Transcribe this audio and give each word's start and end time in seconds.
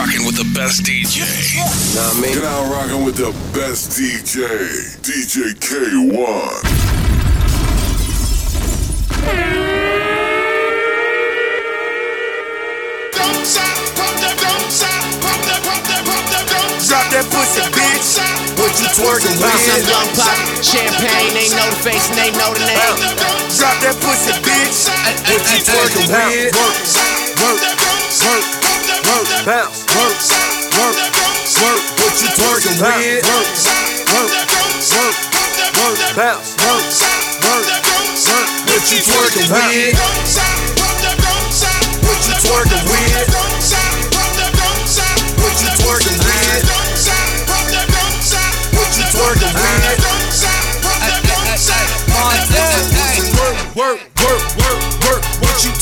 rocking 0.00 0.24
with 0.24 0.40
the 0.40 0.48
best 0.56 0.80
DJ. 0.80 1.20
Know 1.60 2.00
what 2.00 2.16
I 2.16 2.20
mean? 2.24 2.32
You're 2.32 2.48
now 2.48 2.72
rocking 2.72 3.04
with 3.04 3.20
the 3.20 3.36
best 3.52 4.00
DJ, 4.00 4.48
DJ 5.04 5.52
Kay-One. 5.60 6.56
Drop 16.88 17.06
that 17.12 17.28
pussy, 17.28 17.60
bitch. 17.68 18.24
What 18.56 18.72
you 18.80 18.88
twerking 18.96 19.36
with? 19.36 19.52
Some 19.68 19.84
young 19.84 20.08
pop, 20.16 20.32
champagne, 20.64 21.36
they 21.36 21.52
know 21.52 21.68
the 21.68 21.76
face 21.84 22.08
and 22.08 22.16
they 22.16 22.32
know 22.40 22.56
the 22.56 22.64
name. 22.64 22.80
Drop 23.52 23.76
that 23.84 24.00
pussy, 24.00 24.32
bitch. 24.48 24.88
What 25.28 25.44
you 25.44 25.60
twerking 25.60 26.08
with? 26.08 26.56
Work, 26.56 26.72
work, 27.36 27.60
work, 28.24 28.59
work, 29.10 29.26
bounce, 29.44 29.82
work, 29.90 30.14
work, 30.78 30.94
work. 31.58 31.82
What 31.98 32.14
you 32.22 32.28
twerking 32.38 32.78
with? 32.78 33.26
work, 33.26 33.46
work, 34.14 34.30
work, 34.94 35.16
work, 35.74 35.98
bounce, 36.14 36.54
work, 36.62 36.86
work, 37.42 37.66
work. 38.30 38.46
What 38.70 38.86
you 38.90 39.02
twerking 39.02 39.50
with? 39.50 39.98
What 42.06 42.20
you 42.26 42.34
twerking 42.38 42.84
with? 42.86 43.26
What 45.40 45.54
you 45.58 45.70
twerking 45.80 46.18
with? 46.22 46.70
What 48.76 48.90
you 48.96 49.06
twerking 49.10 49.54
with? 49.54 50.00
Work, 53.40 53.76
work, 53.76 54.09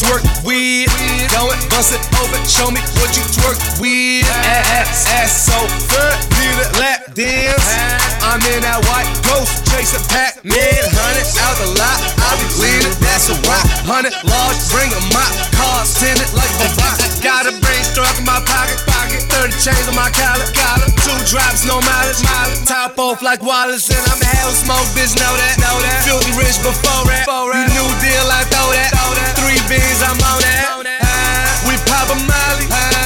twerk 0.09 0.25
with? 0.45 0.89
Go 1.33 1.53
and 1.53 1.61
bust 1.69 1.93
it 1.93 2.01
open. 2.17 2.41
Show 2.49 2.71
me 2.71 2.81
what 3.01 3.13
you 3.17 3.23
twerk 3.37 3.81
with. 3.81 4.25
Ass, 4.45 5.07
ass 5.13 5.33
so 5.47 5.59
good. 5.93 6.17
Need 6.41 6.57
a 6.65 6.81
lap 6.81 7.08
I'm 7.19 8.39
in 8.47 8.63
that 8.63 8.79
white 8.87 9.11
ghost 9.27 9.67
chasing 9.67 9.99
Pac-Man. 10.07 10.55
Hundred 10.55 11.27
out 11.43 11.59
the 11.59 11.75
lot. 11.75 11.99
I 12.15 12.39
be 12.39 12.47
leaning. 12.63 12.95
That's 13.03 13.27
a 13.27 13.35
rock. 13.43 13.67
Hundred 13.83 14.15
large. 14.23 14.55
Bring 14.71 14.87
a 14.95 15.03
mop. 15.11 15.27
Cars 15.51 15.99
tinted 15.99 16.31
like 16.31 16.55
a 16.63 16.71
rock. 16.79 16.95
Got 17.19 17.51
a 17.51 17.59
brain 17.59 17.83
struck 17.83 18.15
in 18.15 18.23
my 18.23 18.39
pocket. 18.47 18.79
Pocket. 18.87 19.19
30 19.35 19.51
chains 19.59 19.91
on 19.91 19.99
my 19.99 20.15
collar. 20.15 20.47
Collar. 20.55 20.87
Two 21.03 21.19
drops, 21.27 21.67
no 21.67 21.83
mileage. 21.83 22.23
Mileage. 22.23 22.63
Top 22.71 22.95
off 23.03 23.19
like 23.19 23.43
Wallace. 23.43 23.91
And 23.91 23.99
I'm 23.99 24.23
a 24.23 24.29
hell 24.39 24.55
smoke, 24.55 24.87
bitch. 24.95 25.19
Know 25.19 25.35
that. 25.43 25.59
Know 25.59 25.75
that. 25.75 26.07
Filthy 26.07 26.39
rich 26.39 26.63
before 26.63 27.03
that. 27.11 27.27
You 27.27 27.67
new 27.67 27.89
deal, 27.99 28.27
I 28.31 28.47
throw 28.47 28.71
that. 28.79 28.95
Three 29.43 29.59
beans, 29.67 30.07
I'm 30.07 30.15
on 30.23 30.39
that. 30.39 31.03
Ah, 31.03 31.67
We 31.67 31.75
pop 31.83 32.15
a 32.15 32.19
molly. 32.31 32.98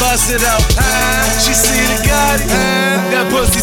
Bust 0.00 0.32
it 0.32 0.42
out. 0.42 0.64
She 1.44 1.52
see 1.52 1.84
the 1.92 2.00
Gotti. 2.08 2.48
Ah, 2.48 3.04
That 3.12 3.28
pussy 3.30 3.60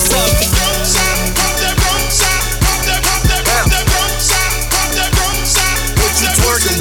you 6.21 6.29
twerking? 6.37 6.77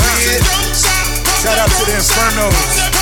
Shout 1.43 1.59
out 1.59 1.71
to 1.73 1.85
the 1.89 1.97
Infernos, 1.97 2.53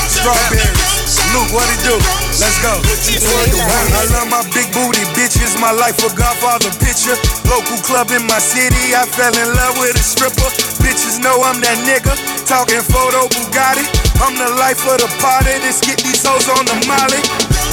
Strawberries. 0.09 1.19
Luke, 1.35 1.53
what 1.53 1.67
it 1.71 1.83
do? 1.83 2.24
Let's 2.43 2.59
go. 2.63 2.75
I 2.83 4.03
love 4.11 4.29
my 4.31 4.43
big 4.51 4.67
booty 4.75 5.07
bitches. 5.15 5.55
My 5.61 5.71
life 5.71 5.99
a 6.03 6.11
Godfather 6.15 6.71
picture. 6.83 7.15
Local 7.47 7.79
club 7.87 8.11
in 8.11 8.27
my 8.27 8.39
city. 8.43 8.95
I 8.95 9.07
fell 9.07 9.35
in 9.35 9.49
love 9.55 9.79
with 9.79 9.95
a 9.95 10.03
stripper. 10.03 10.51
Bitches 10.83 11.23
know 11.23 11.43
I'm 11.47 11.63
that 11.63 11.79
nigga. 11.87 12.15
Talking 12.47 12.83
photo 12.83 13.31
Bugatti. 13.31 13.87
I'm 14.19 14.35
the 14.35 14.51
life 14.59 14.83
of 14.87 14.99
the 14.99 15.11
party. 15.23 15.55
Let's 15.63 15.79
get 15.79 16.03
these 16.03 16.27
hoes 16.27 16.51
on 16.51 16.67
the 16.67 16.79
molly. 16.91 17.23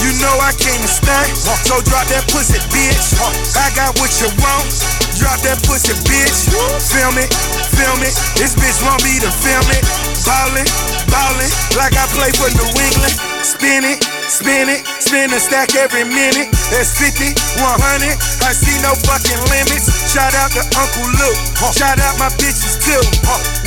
You 0.02 0.14
know 0.22 0.34
I 0.42 0.54
came 0.54 0.82
to 0.82 0.88
stunt, 0.88 1.30
so 1.38 1.82
drop 1.82 2.08
that 2.10 2.26
pussy, 2.30 2.58
bitch. 2.74 3.18
I 3.58 3.70
got 3.76 3.98
what 4.00 4.10
you 4.22 4.30
want. 4.42 5.01
Drop 5.22 5.38
that 5.46 5.62
pussy, 5.70 5.94
bitch. 6.10 6.50
Film 6.82 7.14
it, 7.22 7.30
film 7.78 8.02
it. 8.02 8.10
This 8.42 8.58
bitch 8.58 8.82
want 8.82 9.06
me 9.06 9.22
to 9.22 9.30
film 9.30 9.70
it. 9.70 9.86
Ballin', 10.26 10.66
ballin', 11.14 11.54
like 11.78 11.94
I 11.94 12.10
play 12.10 12.34
for 12.34 12.50
New 12.58 12.66
England. 12.66 13.14
Spin 13.46 13.86
it, 13.86 14.02
spin 14.26 14.66
it, 14.66 14.82
spin 14.98 15.30
a 15.30 15.38
stack 15.38 15.78
every 15.78 16.10
minute. 16.10 16.50
That's 16.74 16.98
50, 16.98 17.38
100. 17.62 18.18
I 18.42 18.50
see 18.50 18.74
no 18.82 18.98
fucking 19.06 19.38
limits. 19.54 19.94
Shout 20.10 20.34
out 20.42 20.50
to 20.58 20.66
Uncle 20.74 21.06
Luke. 21.14 21.40
Shout 21.70 22.02
out 22.02 22.18
my 22.18 22.34
bitches 22.42 22.82
too. 22.82 23.06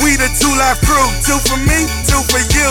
We 0.03 0.19
the 0.19 0.27
two 0.35 0.51
life 0.59 0.83
crew. 0.83 1.07
Two 1.23 1.39
for 1.47 1.59
me, 1.63 1.87
two 2.03 2.19
for 2.27 2.43
you. 2.51 2.67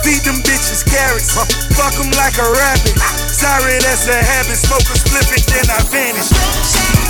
Feed 0.00 0.24
them 0.24 0.40
bitches 0.48 0.80
carrots. 0.80 1.28
Fuck 1.76 1.92
them 1.92 2.08
like 2.16 2.40
a 2.40 2.48
rabbit. 2.48 2.96
Sorry, 3.28 3.76
that's 3.84 4.08
a 4.08 4.16
habit. 4.16 4.56
Smoke 4.56 4.88
a 4.88 4.96
split 4.96 5.28
it, 5.28 5.44
then 5.44 5.68
I 5.68 5.84
vanish. 5.92 7.03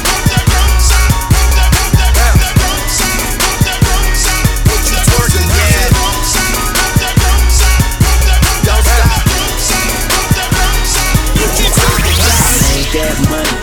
That 12.94 13.18
money? 13.26 13.58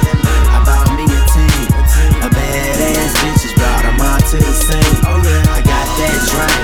I 0.52 0.60
bought 0.68 0.92
me 1.00 1.08
a 1.08 1.20
team. 1.32 1.72
A 2.20 2.28
badass 2.28 3.16
bitches 3.24 3.56
brought 3.56 3.88
them 3.88 4.04
all 4.04 4.20
to 4.20 4.38
the 4.38 4.52
scene. 4.52 4.96
I 5.08 5.64
got 5.64 5.88
that 5.88 6.20
drink. 6.28 6.60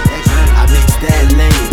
I 0.52 0.64
mix 0.68 0.88
that 1.00 1.26
lean. 1.40 1.64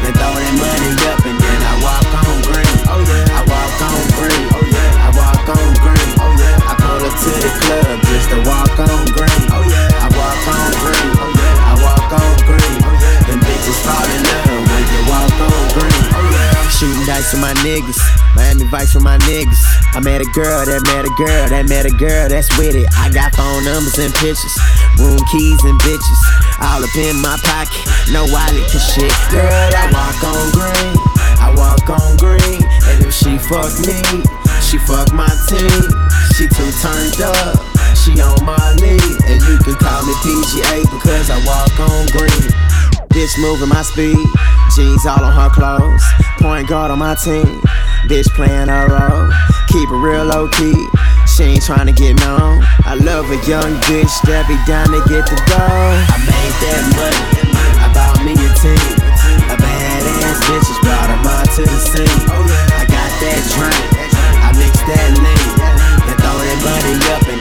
Then 0.00 0.12
throw 0.16 0.32
that 0.32 0.54
money 0.56 0.92
up 1.12 1.20
and 1.28 1.36
then 1.36 1.60
I 1.68 1.74
walk 1.84 2.08
on 2.16 2.36
green. 2.48 2.76
I 2.88 3.44
walk 3.44 3.76
on 3.92 4.00
green. 4.16 4.44
I 5.04 5.08
walk 5.12 5.48
on 5.52 5.68
green. 5.84 6.08
I 6.64 6.72
pull 6.80 7.02
up 7.04 7.12
to 7.12 7.30
the 7.44 7.52
club 7.60 7.96
just 8.08 8.32
to 8.32 8.38
walk 8.48 8.72
on 8.80 9.04
green. 9.12 9.40
I 9.52 10.08
walk 10.16 10.44
on 10.48 10.72
green. 10.80 11.12
I 11.60 11.72
walk 11.76 12.08
on 12.08 12.34
green. 12.48 12.76
Them 13.28 13.38
bitches 13.44 13.78
fall 13.84 14.00
in 14.00 14.22
love 14.24 14.64
when 14.64 14.84
you 14.96 15.00
walk 15.12 15.36
on 15.44 15.60
green. 15.76 16.02
Shooting 16.72 17.04
dice 17.04 17.36
with 17.36 17.44
my 17.44 17.52
niggas. 17.60 18.00
Miami 18.32 18.64
Vice 18.70 18.94
with 18.94 19.04
my 19.04 19.18
niggas. 19.28 19.60
I 19.98 20.00
met 20.00 20.22
a 20.22 20.30
girl 20.30 20.62
that 20.62 20.78
met 20.86 21.02
a 21.02 21.10
girl 21.18 21.42
that 21.50 21.66
met 21.66 21.82
a 21.82 21.90
girl 21.98 22.30
that's 22.30 22.46
with 22.54 22.78
it. 22.78 22.86
I 22.94 23.10
got 23.10 23.34
phone 23.34 23.66
numbers 23.66 23.98
and 23.98 24.14
pictures, 24.14 24.54
room 24.94 25.18
keys 25.26 25.58
and 25.66 25.74
bitches. 25.82 26.22
All 26.62 26.78
up 26.78 26.94
in 26.94 27.18
my 27.18 27.34
pocket, 27.42 27.82
no 28.14 28.22
wallet 28.30 28.62
for 28.70 28.78
shit. 28.78 29.10
Girl, 29.34 29.42
I 29.42 29.90
walk 29.90 30.22
on 30.22 30.54
green. 30.54 30.94
I 31.42 31.50
walk 31.50 31.82
on 31.90 32.14
green. 32.14 32.62
And 32.62 33.02
if 33.02 33.10
she 33.10 33.42
fuck 33.42 33.74
me, 33.82 33.98
she 34.62 34.78
fuck 34.86 35.10
my 35.10 35.26
team. 35.50 35.82
She 36.38 36.46
too 36.46 36.70
turned 36.78 37.18
up. 37.18 37.58
She 37.98 38.14
on 38.22 38.38
my 38.46 38.54
lead. 38.78 39.02
And 39.26 39.42
you 39.50 39.58
can 39.66 39.74
call 39.82 40.06
me 40.06 40.14
PGA 40.22 40.86
because 40.94 41.26
I 41.26 41.42
walk 41.42 41.74
on 41.82 42.06
green. 42.14 42.46
Bitch 43.10 43.34
moving 43.42 43.66
my 43.66 43.82
speed, 43.82 44.22
jeans 44.78 45.02
all 45.10 45.26
on 45.26 45.34
her 45.34 45.50
clothes. 45.50 46.06
Point 46.38 46.70
guard 46.70 46.94
on 46.94 47.02
my 47.02 47.18
team, 47.18 47.58
bitch 48.06 48.30
playing 48.38 48.70
her 48.70 48.86
role. 48.86 49.57
Keep 49.68 49.90
it 49.90 50.00
real 50.00 50.24
low 50.24 50.48
key, 50.48 50.74
she 51.28 51.44
ain't 51.44 51.62
tryna 51.62 51.94
get 51.94 52.16
known. 52.24 52.64
I 52.88 52.96
love 53.04 53.28
a 53.28 53.36
young 53.44 53.76
bitch 53.84 54.10
that 54.24 54.48
be 54.48 54.56
down 54.64 54.88
to 54.90 55.00
get 55.04 55.28
the 55.28 55.36
dough. 55.44 55.92
I 56.08 56.16
made 56.24 56.56
that 56.64 56.82
money, 56.96 57.22
I 57.76 57.86
bought 57.92 58.18
me 58.24 58.32
a 58.32 58.48
team. 58.58 58.96
A 59.52 59.56
badass 59.60 60.40
bitches 60.48 60.80
brought 60.80 61.12
them 61.12 61.20
all 61.20 61.46
to 61.52 61.62
the 61.68 61.78
scene. 61.84 62.20
I 62.80 62.88
got 62.88 63.12
that 63.20 63.40
drink, 63.54 63.84
I 64.40 64.56
mix 64.56 64.72
that 64.88 65.08
lean. 65.20 65.46
Then 65.60 66.16
throw 66.16 66.36
that 66.40 66.58
money 66.64 66.96
up 67.12 67.37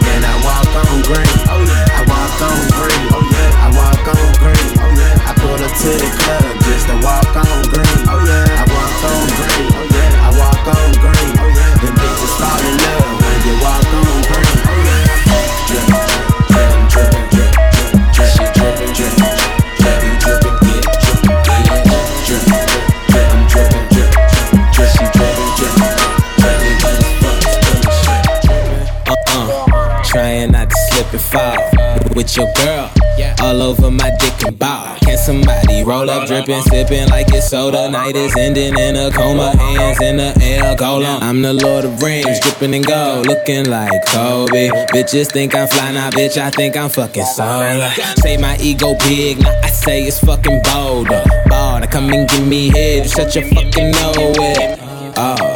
dripping, 36.48 36.64
sipping 36.64 37.10
like 37.10 37.28
it's 37.30 37.50
soda? 37.50 37.90
Night 37.90 38.16
is 38.16 38.36
ending 38.38 38.78
in 38.78 38.96
a 38.96 39.12
coma, 39.12 39.56
hands 39.58 40.02
in 40.02 40.18
the 40.18 40.38
air, 40.42 40.76
golem. 40.76 41.22
I'm 41.22 41.42
the 41.42 41.54
Lord 41.54 41.86
of 41.86 42.02
Rings, 42.02 42.40
dripping 42.40 42.74
in 42.74 42.82
gold, 42.82 43.28
looking 43.28 43.70
like 43.70 44.06
Kobe. 44.08 44.70
Bitches 44.94 45.32
think 45.32 45.54
I'm 45.54 45.68
fly, 45.68 45.92
now 45.92 46.10
bitch, 46.10 46.38
I 46.38 46.50
think 46.50 46.78
I'm 46.78 46.90
fucking 46.90 47.26
solar. 47.26 47.90
Say 48.18 48.38
my 48.38 48.58
ego 48.62 48.96
big, 49.00 49.40
now 49.42 49.60
I 49.64 49.68
say 49.68 50.04
it's 50.04 50.20
fucking 50.20 50.62
bolder. 50.64 51.24
Ball, 51.48 51.82
come 51.88 52.12
and 52.14 52.30
give 52.30 52.48
me 52.48 52.70
head, 52.70 53.10
shut 53.10 53.36
your 53.36 53.44
fucking 53.50 53.92
with. 54.38 54.80
Oh, 55.20 55.47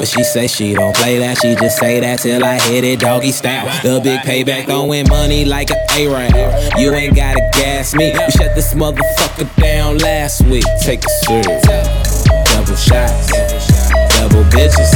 but 0.00 0.08
she 0.08 0.24
say 0.24 0.46
she 0.46 0.72
don't 0.72 0.96
play 0.96 1.18
that. 1.18 1.36
She 1.36 1.54
just 1.54 1.76
say 1.76 2.00
that 2.00 2.20
till 2.20 2.42
I 2.42 2.58
hit 2.58 2.84
it 2.84 3.00
doggy 3.00 3.32
style. 3.32 3.66
The 3.82 4.00
big 4.00 4.20
payback 4.20 4.64
throwing 4.64 5.06
money 5.10 5.44
like 5.44 5.70
an 5.70 5.76
A-Rap. 5.94 6.78
You 6.78 6.94
ain't 6.94 7.14
gotta 7.14 7.40
gas 7.52 7.94
me. 7.94 8.10
We 8.10 8.30
shut 8.30 8.54
this 8.54 8.72
motherfucker 8.72 9.54
down 9.60 9.98
last 9.98 10.40
week. 10.46 10.64
Take 10.80 11.04
a 11.04 11.10
serious. 11.28 11.62
Double 12.48 12.76
shots, 12.80 13.28
double 14.16 14.44
bitches, 14.48 14.90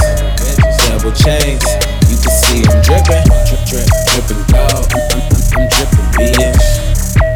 double 0.89 1.13
chains. 1.13 1.65
You 2.09 2.17
can 2.17 2.33
see 2.33 2.65
I'm 2.65 2.81
dripping, 2.81 3.29
drip, 3.45 3.61
drip, 3.69 3.89
dripping 4.09 4.43
dog. 4.49 4.89
I'm, 5.13 5.69
dripping, 5.69 6.09
bitch. 6.17 6.65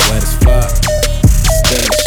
Wet 0.09 0.25
as 0.25 0.35
fuck, 0.41 1.98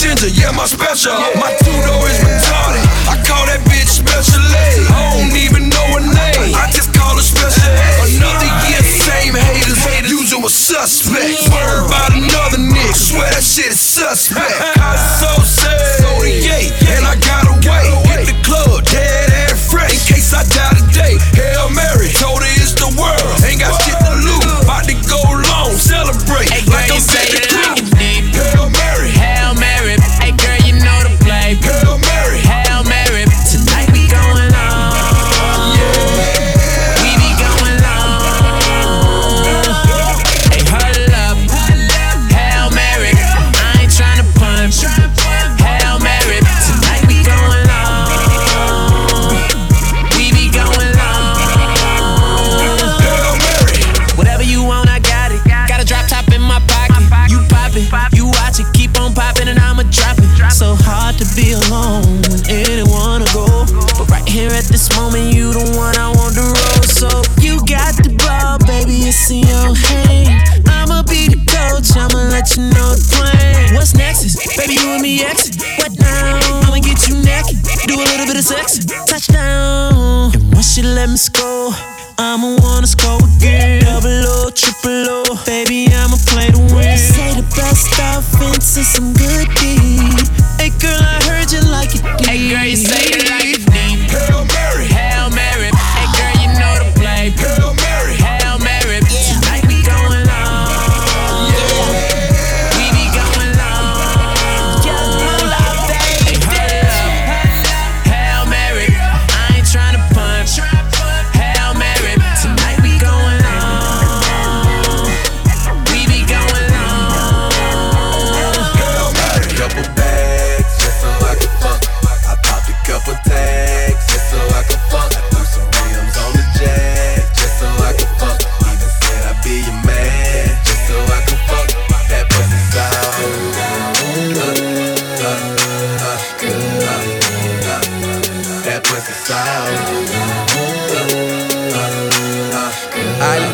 ginger, 0.00 0.32
yeah, 0.32 0.50
my 0.56 0.64
special. 0.64 1.12
My 1.36 1.52
two-door 1.60 2.08
is 2.08 2.18
retarded. 2.24 2.80
I 3.04 3.20
call 3.28 3.44
that 3.44 3.60
bitch 3.68 4.00
special 4.00 4.40
ed. 4.40 4.88
I 4.88 5.12
don't 5.12 5.36
even 5.36 5.68
know 5.68 5.86
her 6.00 6.04
name. 6.08 6.56
I 6.56 6.72
just 6.72 6.96
call 6.96 7.20
her 7.20 7.20
special 7.20 7.68
ed. 7.68 8.16
Another 8.16 8.48
year, 8.64 8.80
same 8.80 9.36
haters, 9.36 9.76
Haters, 9.84 10.10
using 10.10 10.40
a 10.40 10.48
suspect. 10.48 11.52
Word 11.52 11.84
about 11.84 12.16
another 12.16 12.56
nigga, 12.56 12.96
swear 12.96 13.28
that 13.28 13.44
shit 13.44 13.76
is 13.76 13.80
suspect. 13.80 14.56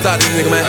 Talk 0.02 0.20
to 0.20 0.26
this 0.26 0.46
nigga, 0.46 0.50
man. 0.50 0.64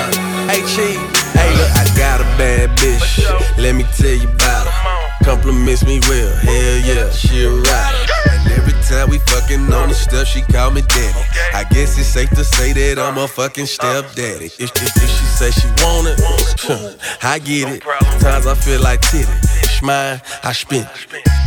Hey, 0.49 0.61
Chief. 0.67 0.99
Hey, 1.33 1.49
look, 1.57 1.71
I 1.75 1.83
got 1.97 2.21
a 2.21 2.27
bad 2.37 2.69
bitch. 2.77 3.21
Let 3.57 3.75
me 3.75 3.83
tell 3.97 4.13
you 4.13 4.29
about 4.29 4.67
her. 4.67 5.25
Compliments 5.25 5.85
me 5.85 5.99
well, 6.07 6.35
hell 6.37 6.77
yeah, 6.87 7.09
she 7.11 7.43
a 7.43 7.49
rider. 7.49 8.11
And 8.31 8.51
every 8.53 8.73
time 8.83 9.09
we 9.09 9.19
fucking 9.19 9.71
on 9.73 9.89
the 9.89 9.95
stuff, 9.95 10.27
she 10.27 10.41
call 10.41 10.71
me 10.71 10.81
daddy. 10.81 11.19
I 11.53 11.65
guess 11.65 11.97
it's 11.97 12.07
safe 12.07 12.29
to 12.29 12.45
say 12.45 12.71
that 12.73 12.97
I'm 12.97 13.17
a 13.17 13.27
fucking 13.27 13.65
stepdaddy. 13.65 14.45
If, 14.45 14.59
if, 14.59 14.71
if 14.71 15.09
she 15.09 15.25
say 15.25 15.51
she 15.51 15.67
want 15.83 16.07
it, 16.07 17.17
I 17.23 17.39
get 17.39 17.67
it. 17.69 17.81
Times 18.21 18.47
I 18.47 18.55
feel 18.55 18.81
like 18.81 19.01
titty. 19.01 19.46
It's 19.77 19.85
mine, 19.85 20.19
I 20.41 20.53
spend. 20.53 20.89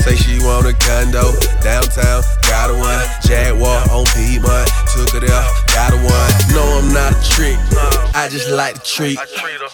Say 0.06 0.14
she 0.14 0.38
want 0.38 0.62
a 0.62 0.72
condo 0.87 1.34
downtown, 1.66 2.22
got 2.46 2.70
a 2.70 2.78
one. 2.78 3.02
Jaguar 3.26 3.82
on 3.90 4.06
Piedmont, 4.14 4.70
took 4.94 5.10
her 5.10 5.26
there, 5.26 5.46
got 5.75 5.90
a 5.90 5.99
one. 5.99 6.30
No, 6.54 6.62
I'm 6.78 6.94
not 6.94 7.10
a 7.10 7.18
trick, 7.34 7.58
I 8.14 8.28
just 8.30 8.49
like 8.49 8.76
to 8.76 8.82
treat. 8.87 9.18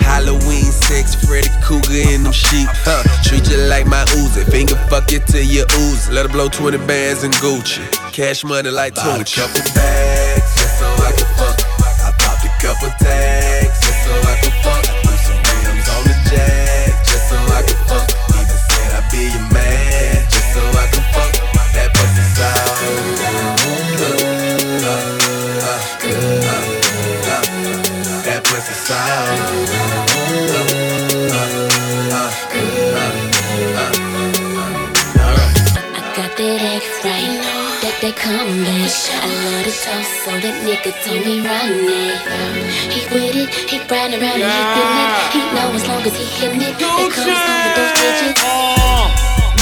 Halloween 0.00 0.72
sex, 0.72 1.14
Freddy 1.26 1.50
Krueger 1.60 2.08
in 2.08 2.22
them 2.22 2.32
sheep. 2.32 2.64
Huh, 2.88 3.04
treat 3.28 3.44
you 3.50 3.58
like 3.68 3.84
my 3.86 4.04
Uzi, 4.25 4.50
finger 4.50 4.76
fuck 4.88 5.12
it 5.12 5.26
till 5.26 5.44
you 5.44 5.66
ooze. 5.76 6.08
Let 6.08 6.25
her 6.25 6.32
blow 6.32 6.48
20 6.48 6.78
bands 6.88 7.25
in 7.25 7.32
Gucci. 7.32 7.84
Cash 8.14 8.42
money 8.42 8.70
like 8.70 8.94
Tucci. 8.94 9.36
couple 9.36 9.60
bags 9.76 10.56
just 10.56 10.78
so 10.80 10.88
I 11.04 11.12
can 11.12 11.28
fuck. 11.36 11.60
I 12.00 12.10
popped 12.16 12.46
a 12.46 12.48
couple 12.64 12.88
tags 13.04 13.84
just 13.84 14.00
so 14.06 14.12
I 14.16 14.40
can 14.40 14.62
fuck. 14.64 14.86
Nigga 40.76 40.92
told 41.04 41.25
me 41.25 41.40
run 41.40 41.73
it. 41.73 42.21
He 42.92 43.00
with 43.12 43.37
it, 43.37 43.49
he 43.71 43.78
riding 43.88 44.21
around 44.21 44.40
and 44.40 44.52
he 44.52 44.62
feeling 44.76 45.00
it. 45.04 45.33
He 45.33 45.40
know 45.54 45.75
as 45.75 45.87
long 45.88 46.02
as 46.02 46.14
he 46.16 46.25
hitting 46.25 46.62
it, 46.62 46.76
it 46.76 47.12
comes 47.12 47.26
home 47.26 47.61
with 47.64 47.76
those 47.76 47.92
digits. 47.97 48.42
Uh, 48.45 49.09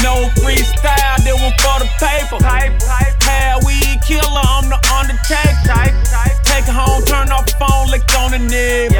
no 0.02 0.14
freestyle, 0.42 1.18
that 1.22 1.36
one 1.38 1.54
for 1.62 1.78
the 1.82 1.88
paper. 2.02 2.38
Hell, 3.24 3.60
weed 3.66 3.98
killer, 4.06 4.42
I'm 4.42 4.68
the 4.68 4.78
undertaker. 4.98 5.54
Type, 5.64 5.94
type. 6.04 6.34
Take 6.44 6.66
it 6.68 6.74
home, 6.74 7.02
turn 7.04 7.30
off 7.30 7.46
the 7.46 7.54
phone, 7.58 7.90
lick 7.90 8.04
on 8.18 8.32
the 8.32 8.38
nib. 8.38 8.92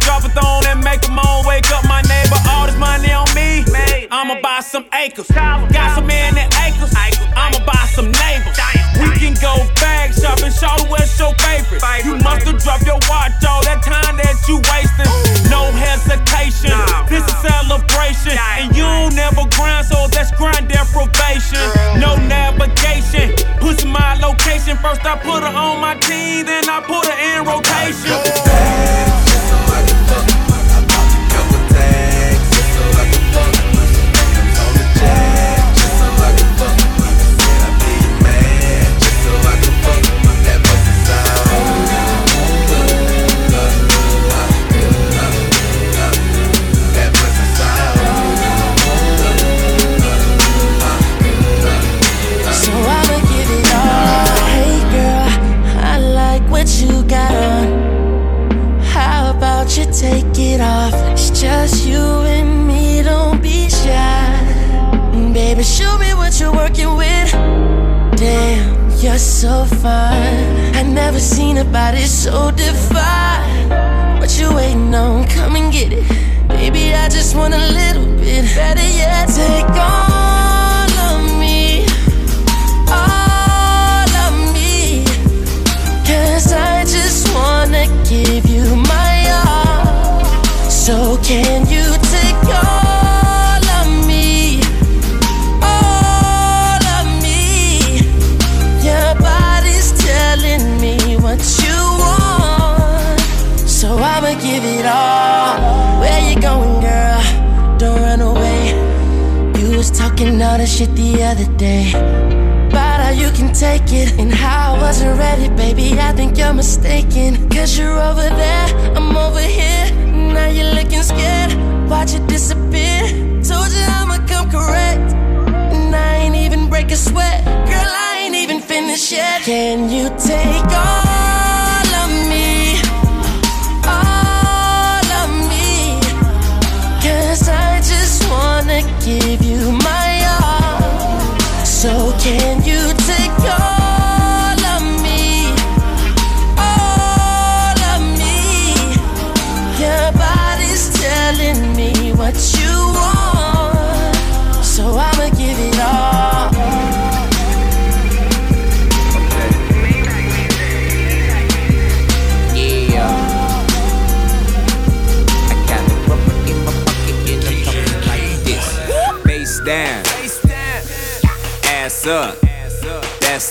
Drop 0.00 0.24
a 0.24 0.28
thong 0.32 0.64
and 0.66 0.82
make 0.82 1.06
a 1.06 1.10
moan, 1.10 1.46
wake 1.46 1.70
up 1.72 1.84
my 1.88 2.02
neighbor. 2.02 2.38
All 2.48 2.66
this 2.66 2.76
money 2.76 3.12
on 3.12 3.28
me, 3.34 3.64
I'ma 4.10 4.40
buy 4.40 4.60
some 4.60 4.86
acres. 4.92 5.28
Got 5.28 5.96
so 5.96 6.02
many 6.02 6.40
acres, 6.64 6.92
I'ma 7.36 7.64
buy 7.64 7.86
some 7.92 8.10
neighbors. 8.10 8.73
We 9.00 9.10
can 9.18 9.34
go 9.40 9.66
bag 9.80 10.14
shopping, 10.14 10.52
show 10.52 10.76
what's 10.88 11.18
your 11.18 11.34
favorite. 11.42 11.82
You 12.04 12.16
must 12.18 12.46
have 12.46 12.62
dropped 12.62 12.86
your 12.86 13.00
watch 13.08 13.32
all 13.46 13.62
that 13.64 13.82
time 13.82 14.16
that 14.16 14.36
you 14.48 14.60
wasting. 14.70 15.10
No 15.50 15.70
hesitation, 15.72 16.72
this 17.08 17.24
is 17.26 17.36
celebration. 17.42 18.38
And 18.58 18.74
you 18.76 18.86
never 19.16 19.44
grind, 19.56 19.86
so 19.86 20.06
that's 20.08 20.30
grind 20.36 20.68
deprivation. 20.68 21.64
No 21.98 22.16
navigation, 22.16 23.34
pussy 23.60 23.86
my 23.86 24.14
location. 24.20 24.76
First 24.78 25.04
I 25.04 25.16
put 25.18 25.42
her 25.42 25.54
on 25.54 25.80
my 25.80 25.96
team, 25.98 26.46
then 26.46 26.68
I 26.68 26.80
put 26.80 27.06
her 27.06 27.18
in 27.18 27.44
rotation. 27.46 29.23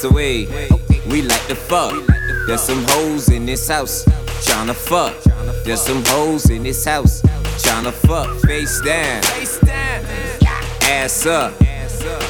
The 0.03 0.11
way 0.11 0.47
we 1.09 1.21
like 1.21 1.47
to 1.47 1.55
fuck. 1.55 1.93
There's 2.45 2.61
some 2.61 2.83
hoes 2.89 3.29
in 3.29 3.45
this 3.45 3.69
house 3.69 4.03
tryna 4.43 4.75
fuck. 4.75 5.15
There's 5.63 5.79
some 5.79 6.03
hoes 6.07 6.49
in 6.49 6.63
this 6.63 6.83
house 6.83 7.21
tryna 7.63 7.93
fuck. 7.93 8.37
Face 8.41 8.81
down, 8.81 9.23
ass 10.83 11.25
up. 11.25 11.57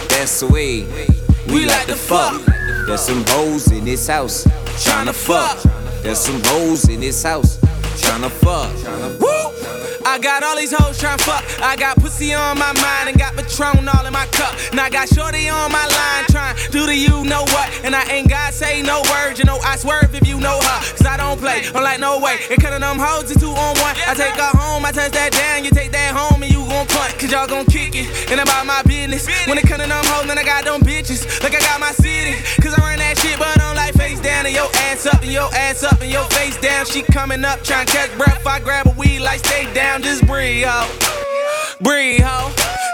That's 0.08 0.42
the 0.42 0.48
way 0.50 0.86
we 1.48 1.66
like 1.66 1.88
to 1.88 1.96
fuck. 1.96 2.44
There's 2.86 3.02
some 3.02 3.24
hoes 3.30 3.72
in 3.72 3.86
this 3.86 4.06
house 4.06 4.46
tryna 4.86 5.16
fuck. 5.16 5.58
There's 6.04 6.20
some 6.20 6.44
hoes 6.46 6.88
in 6.90 7.00
this 7.00 7.24
house 7.24 7.58
tryna 7.98 8.30
fuck. 8.30 9.20
Woo! 9.20 9.33
I 10.06 10.20
got 10.20 10.44
all 10.44 10.58
these 10.58 10.72
hoes 10.72 11.00
tryna 11.00 11.22
fuck. 11.22 11.44
I 11.62 11.76
got 11.76 11.98
pussy 11.98 12.34
on 12.34 12.58
my 12.58 12.74
mind 12.74 13.10
and 13.10 13.18
got 13.18 13.36
Patron 13.36 13.88
all 13.88 14.06
in 14.06 14.14
my 14.14 14.26
cup. 14.28 14.54
Now 14.74 14.86
I 14.86 14.90
got 14.90 15.08
Shorty 15.10 15.50
on 15.50 15.72
my 15.72 15.86
line 15.88 16.26
trying 16.30 16.56
do 16.72 16.86
the 16.86 16.96
you 16.96 17.24
know 17.24 17.44
what. 17.56 17.70
And 17.84 17.96
I 17.96 18.04
ain't 18.12 18.30
got 18.30 18.54
say 18.54 18.82
no 18.82 19.02
words, 19.12 19.40
you 19.40 19.46
know 19.46 19.58
I 19.64 19.78
swerve 19.78 20.14
if 20.14 20.28
you 20.28 20.40
know 20.40 20.60
her. 20.60 20.80
Cause 20.98 21.06
I 21.06 21.18
don't 21.18 21.40
play, 21.40 21.64
I'm 21.74 21.84
like 21.84 22.00
no 22.00 22.20
way. 22.20 22.38
And 22.50 22.62
cutting 22.62 22.82
them 22.82 23.00
hoes 23.00 23.32
is 23.32 23.38
two 23.38 23.52
on 23.52 23.76
one. 23.80 23.96
I 24.08 24.14
take 24.14 24.36
her 24.36 24.54
home, 24.58 24.86
I 24.86 24.92
touch 24.92 25.12
that 25.12 25.32
down, 25.32 25.64
you 25.64 25.72
take 25.72 25.92
that 25.92 26.16
home 26.16 26.44
and 26.44 26.52
you 26.52 26.64
gon' 26.68 26.88
punt. 26.88 27.18
Cause 27.20 27.32
y'all 27.32 27.48
gon' 27.48 27.66
kick 27.66 27.96
it. 27.96 28.32
And 28.32 28.42
about 28.42 28.66
my 28.66 28.82
business. 28.84 29.28
When 29.48 29.58
it 29.58 29.68
to 29.68 29.78
them 29.78 29.90
hoes, 29.92 30.28
then 30.28 30.38
I 30.38 30.44
got 30.44 30.66
them 30.66 30.82
bitches. 30.82 31.26
Like 31.44 31.56
I 31.56 31.60
got 31.60 31.80
my 31.80 31.92
city. 31.92 32.36
Cause 32.62 32.74
I 32.74 32.82
run 32.82 33.00
that 33.00 33.18
shit, 33.20 33.38
but 33.38 33.60
I'm 33.62 33.76
like 33.76 33.94
face 33.94 34.20
down 34.20 34.46
and 34.46 34.56
your 34.56 34.70
ass 34.90 35.06
up 35.06 35.22
and 35.22 35.32
your 35.32 35.50
ass 35.54 35.84
up 35.84 36.02
and 36.02 36.12
your 36.12 36.26
face 36.36 36.58
down. 36.60 36.86
She 36.86 37.02
coming 37.04 37.46
up 37.46 37.64
trying 37.64 37.86
to 37.86 37.92
catch 37.94 38.18
breath. 38.18 38.46
I 38.46 38.60
grab 38.60 38.88
a 38.88 38.92
weed 38.98 39.20
like 39.20 39.40
stay 39.46 39.72
down, 39.74 39.93
just 40.02 40.26
breathe, 40.26 40.66
ho. 40.68 40.88
Breathe, 41.82 42.22
ho. 42.24 42.50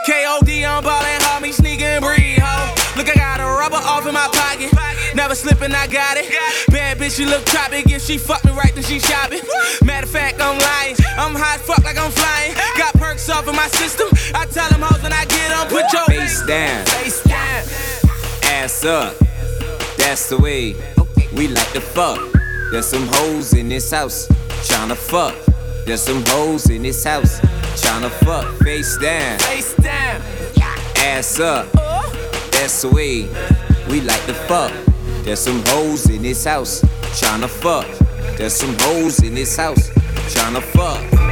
KOD 0.07 0.65
on 0.67 0.83
ball 0.83 1.01
and 1.03 1.23
homie 1.23 1.53
sneaking, 1.53 2.01
breathe, 2.01 2.39
ho. 2.41 2.73
Look, 2.97 3.09
I 3.09 3.15
got 3.15 3.39
a 3.39 3.45
rubber 3.45 3.77
off 3.77 4.05
in 4.07 4.13
my 4.13 4.27
pocket. 4.33 4.73
Never 5.15 5.35
slipping, 5.35 5.73
I 5.73 5.87
got 5.87 6.17
it. 6.17 6.29
Bad 6.69 6.97
bitch, 6.97 7.15
she 7.17 7.25
look 7.25 7.45
tropic. 7.45 7.89
If 7.89 8.03
she 8.03 8.17
fuck 8.17 8.43
me 8.43 8.51
right, 8.51 8.73
then 8.73 8.83
she 8.83 8.99
shopping. 8.99 9.41
Matter 9.83 10.05
of 10.05 10.11
fact, 10.11 10.41
I'm 10.41 10.57
lying. 10.59 10.95
I'm 11.17 11.35
high 11.35 11.55
as 11.55 11.61
fuck 11.61 11.83
like 11.83 11.97
I'm 11.97 12.11
flying. 12.11 12.53
Got 12.77 12.93
perks 12.95 13.29
off 13.29 13.47
in 13.47 13.55
my 13.55 13.67
system. 13.67 14.07
I 14.33 14.45
tell 14.45 14.69
them 14.69 14.81
hoes 14.81 15.01
when 15.01 15.13
I 15.13 15.25
get 15.25 15.49
them, 15.49 15.67
put 15.67 15.91
your 15.93 16.05
Face 16.05 16.45
down, 16.45 16.85
face 16.85 17.23
down. 17.23 17.63
ass 18.43 18.83
up. 18.85 19.15
That's 19.97 20.29
the 20.29 20.37
way 20.37 20.75
we 21.33 21.47
like 21.47 21.71
to 21.73 21.81
fuck. 21.81 22.19
There's 22.71 22.87
some 22.87 23.07
hoes 23.07 23.53
in 23.53 23.69
this 23.69 23.91
house 23.91 24.27
tryna 24.67 24.95
fuck. 24.95 25.35
There's 25.89 26.03
some 26.03 26.23
hoes 26.27 26.69
in 26.69 26.83
this 26.83 27.03
house 27.03 27.39
tryna 27.81 28.11
fuck. 28.23 28.45
Face 28.61 28.95
down, 28.99 29.39
Face 29.39 29.73
down. 29.73 30.21
ass 30.97 31.39
up. 31.39 31.65
That's 32.51 32.83
the 32.83 32.89
way 32.89 33.27
we 33.89 34.01
like 34.01 34.23
to 34.27 34.35
fuck. 34.35 34.71
There's 35.23 35.39
some 35.39 35.63
hoes 35.65 36.07
in 36.07 36.21
this 36.21 36.45
house 36.45 36.81
tryna 37.19 37.49
fuck. 37.49 37.87
There's 38.37 38.53
some 38.53 38.75
hoes 38.81 39.23
in 39.23 39.33
this 39.33 39.57
house 39.57 39.89
tryna 40.29 40.61
fuck. 40.61 41.28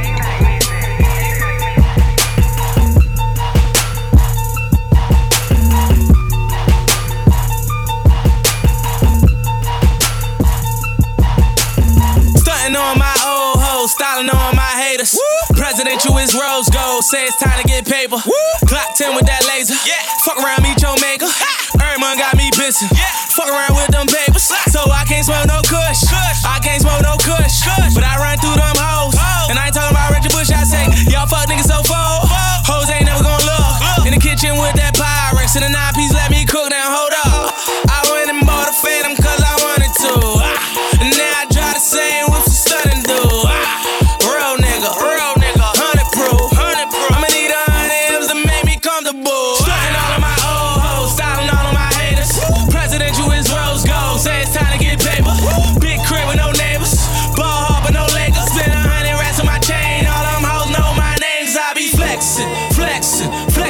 Presidential 15.88 16.20
is 16.20 16.36
rose 16.36 16.68
gold, 16.68 17.00
say 17.00 17.24
it's 17.24 17.40
time 17.40 17.56
to 17.56 17.64
get 17.64 17.88
paper. 17.88 18.20
Clock 18.68 18.92
10 18.92 19.16
with 19.16 19.24
that 19.24 19.40
laser. 19.48 19.72
Yeah. 19.88 19.96
Fuck 20.20 20.36
around, 20.36 20.60
meet 20.60 20.76
your 20.84 20.92
maker. 21.00 21.24
Everyone 21.80 22.12
got 22.20 22.36
me 22.36 22.52
busy. 22.60 22.84
Fuck 23.32 23.48
around 23.48 23.72
with 23.72 23.88
them 23.88 24.04
papers. 24.04 24.52
So 24.68 24.84
I 24.84 25.08
can't 25.08 25.24
smoke 25.24 25.48
no 25.48 25.64
kush. 25.64 26.04
I 26.44 26.60
can't 26.60 26.84
smoke 26.84 27.00
no 27.00 27.16
kush. 27.16 27.64
But 27.96 28.04
I 28.04 28.20
run 28.20 28.36
through 28.36 28.60
them 28.60 28.76
hoes. 28.76 29.16
And 29.48 29.56
I 29.56 29.72
ain't 29.72 29.76
talking 29.80 29.96
about 29.96 30.12
Reggie 30.12 30.28
Bush, 30.28 30.52
I 30.52 30.60
say, 30.68 30.84
y'all 31.08 31.24
fuck 31.24 31.48
niggas 31.48 31.72
so 31.72 31.80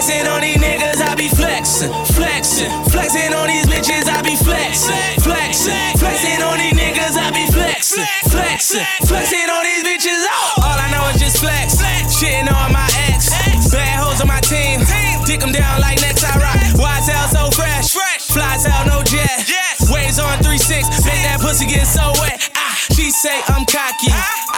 Flexing 0.08 0.32
on 0.32 0.40
these 0.40 0.56
niggas, 0.56 1.04
I 1.04 1.14
be 1.20 1.28
flexing, 1.28 1.92
flexing, 2.16 2.72
flexing 2.88 3.28
on 3.36 3.44
these 3.44 3.68
bitches, 3.68 4.08
I 4.08 4.24
be 4.24 4.40
flexing, 4.40 5.20
flexing, 5.20 5.76
flexing 6.00 6.40
on 6.40 6.56
these 6.56 6.72
niggas, 6.72 7.12
I 7.12 7.28
be 7.28 7.44
flexing, 7.52 8.08
flexing, 8.32 8.88
flexing 9.04 9.50
on 9.52 9.64
these 9.68 9.84
bitches. 9.84 10.24
Oh. 10.24 10.64
All 10.64 10.78
I 10.80 10.88
know 10.88 11.04
is 11.12 11.20
just 11.20 11.36
flex, 11.44 11.76
shitting 12.16 12.48
on 12.48 12.72
my 12.72 12.88
ex, 13.12 13.28
bad 13.68 14.00
hoes 14.00 14.22
on 14.22 14.28
my 14.28 14.40
team, 14.40 14.80
dick 15.26 15.40
them 15.40 15.52
down 15.52 15.78
like 15.82 16.00
next 16.00 16.24
I 16.24 16.40
rock. 16.40 16.56
Why 16.80 17.04
out 17.12 17.28
so 17.28 17.50
fresh, 17.52 17.92
flies 18.32 18.64
out 18.64 18.86
no 18.86 19.04
jet, 19.04 19.44
waves 19.92 20.18
on 20.18 20.40
three 20.40 20.56
six, 20.56 20.88
make 21.04 21.20
that 21.28 21.36
pussy 21.42 21.66
get 21.66 21.84
so 21.84 22.16
wet. 22.16 22.48
Ah, 22.56 22.72
she 22.96 23.10
say 23.10 23.42
I'm 23.52 23.66
cocky. 23.66 24.08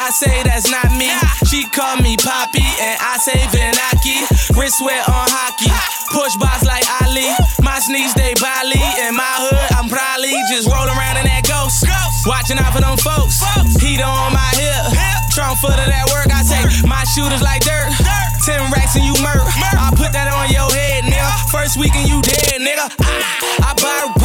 I 0.01 0.09
say 0.09 0.43
that's 0.49 0.65
not 0.73 0.89
me. 0.97 1.13
She 1.45 1.69
call 1.69 2.01
me 2.01 2.17
Poppy, 2.17 2.65
and 2.65 2.97
I 3.05 3.21
say 3.21 3.37
Venaki. 3.53 4.25
Wrist 4.57 4.81
sweat 4.81 5.05
on 5.05 5.29
hockey, 5.29 5.69
push 6.09 6.41
box 6.41 6.65
like 6.65 6.89
Ali. 7.05 7.29
My 7.61 7.77
sneaks 7.85 8.17
they 8.17 8.33
Bali, 8.41 8.81
in 9.05 9.13
my 9.13 9.35
hood 9.45 9.69
I'm 9.77 9.93
probably 9.93 10.33
just 10.49 10.65
rolling 10.73 10.97
around 10.97 11.21
in 11.21 11.29
that 11.29 11.45
ghost. 11.45 11.85
Watching 12.25 12.57
out 12.57 12.73
for 12.73 12.81
them 12.81 12.97
folks, 12.97 13.45
heat 13.77 14.01
on 14.01 14.33
my 14.33 14.51
hip. 14.57 14.97
Trump 15.37 15.61
foot 15.61 15.77
of 15.77 15.89
that 15.93 16.09
work, 16.17 16.33
I 16.33 16.49
say 16.49 16.65
my 16.89 17.05
shooters 17.13 17.45
like 17.45 17.61
dirt. 17.61 17.93
Ten 18.41 18.73
racks 18.73 18.97
and 18.97 19.05
you 19.05 19.13
murk. 19.21 19.45
I 19.77 19.93
put 19.93 20.17
that 20.17 20.33
on 20.33 20.49
your 20.49 20.65
head, 20.73 21.05
nigga. 21.05 21.29
First 21.53 21.77
weekend 21.77 22.09
you 22.09 22.25
dead, 22.25 22.57
nigga. 22.57 22.89
I, 23.05 23.69
I 23.69 23.71
bottle 23.77 24.17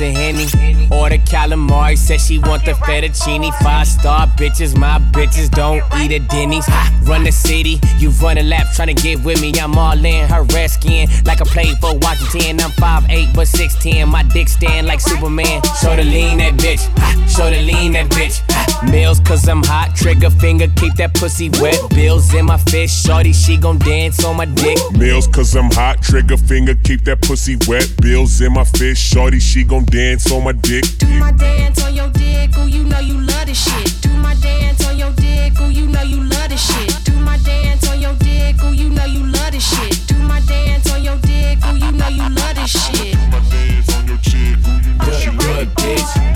of 0.00 0.14
Henny. 0.14 0.46
Order 0.90 1.18
calamari, 1.18 1.96
said 1.96 2.20
she 2.20 2.38
want 2.38 2.64
the 2.64 2.72
fettuccine. 2.72 3.52
Five 3.62 3.86
star 3.86 4.26
bitches, 4.28 4.76
my 4.76 4.98
bitches 5.12 5.50
don't 5.50 5.82
eat 6.00 6.12
at 6.12 6.28
Denny's. 6.28 6.66
Run 7.04 7.24
the 7.24 7.32
city, 7.32 7.80
you 7.98 8.10
run 8.10 8.38
a 8.38 8.42
lap, 8.42 8.66
trying 8.74 8.94
to 8.94 9.02
get 9.02 9.22
with 9.24 9.40
me. 9.40 9.52
I'm 9.60 9.76
all 9.76 10.04
in 10.04 10.28
her 10.28 10.42
red 10.54 10.70
skin, 10.70 11.08
like 11.24 11.40
I 11.40 11.44
played 11.44 11.76
for 11.78 11.96
Washington. 11.98 12.60
I'm 12.60 12.70
5'8, 12.72 13.34
but 13.34 13.46
6'10. 13.46 14.08
My 14.08 14.22
dick 14.22 14.48
stand 14.48 14.86
like 14.86 15.00
Superman. 15.00 15.62
Show 15.80 15.96
the 15.96 16.04
lean 16.04 16.38
that 16.38 16.54
bitch, 16.54 16.82
show 17.28 17.50
the 17.50 17.62
lean 17.62 17.92
that 17.92 18.10
bitch. 18.10 18.42
Meals, 18.90 19.20
cause 19.20 19.46
I'm 19.48 19.62
hot, 19.62 19.94
trigger 19.94 20.30
finger, 20.30 20.66
keep 20.76 20.94
that 20.94 21.14
pussy 21.14 21.50
wet. 21.60 21.78
Bills 21.90 22.32
in 22.34 22.46
my 22.46 22.56
fist, 22.56 23.06
shorty, 23.06 23.32
she 23.32 23.56
gon' 23.56 23.78
dance 23.78 24.24
on 24.24 24.36
my 24.36 24.46
dick. 24.46 24.78
Meals 24.92 25.26
cause 25.26 25.54
I'm 25.54 25.70
hot, 25.70 26.02
trigger 26.02 26.36
finger, 26.36 26.74
keep 26.82 27.04
that 27.04 27.20
pussy 27.20 27.56
wet. 27.68 27.88
Bills 28.00 28.40
in 28.40 28.52
my 28.52 28.64
fist, 28.64 29.02
shorty, 29.02 29.38
she 29.38 29.64
gon' 29.64 29.84
dance 29.84 30.30
on 30.32 30.44
my 30.44 30.52
dick. 30.52 30.84
Do 30.98 31.06
my 31.18 31.32
dance 31.32 31.82
on 31.84 31.94
your 31.94 32.10
dick, 32.10 32.56
ooh, 32.56 32.66
you 32.66 32.84
know 32.84 33.00
you 33.00 33.20
love 33.20 33.46
this 33.46 33.62
shit. 33.64 34.02
Do 34.02 34.10
my 34.16 34.34
dance 34.34 34.86
on 34.86 34.96
your 34.98 35.12
dick, 35.12 35.60
ooh, 35.60 35.70
you 35.70 35.86
know 35.86 36.02
you 36.02 36.22
love 36.22 36.48
this 36.48 36.64
shit. 36.66 37.04
Do 37.04 37.12
my 37.16 37.36
dance 37.38 37.88
on 37.88 38.00
your 38.00 38.14
dick, 38.16 38.62
ooh, 38.64 38.72
you 38.72 38.90
know 38.90 39.04
you 39.04 39.26
love 39.26 39.52
this 39.52 39.68
shit. 39.68 40.06
Do 40.08 40.16
my 40.18 40.40
dance 40.40 40.90
on 40.90 41.02
your 41.02 41.18
dick, 41.18 41.58
ooh, 41.66 41.76
you 41.76 41.92
know 41.92 42.08
you 42.08 42.28
love 42.28 42.54
this 42.54 42.70
shit. 42.70 43.16
Do 43.18 43.28
my 43.28 43.40
dance 43.50 43.94
on 43.94 44.08
your 44.08 44.18
chick, 44.18 44.58
ooh, 44.66 44.80
you 44.80 44.92
know 44.92 45.00
Good, 45.04 45.38
good 45.38 45.68
bitch. 45.76 46.14
Good, 46.14 46.29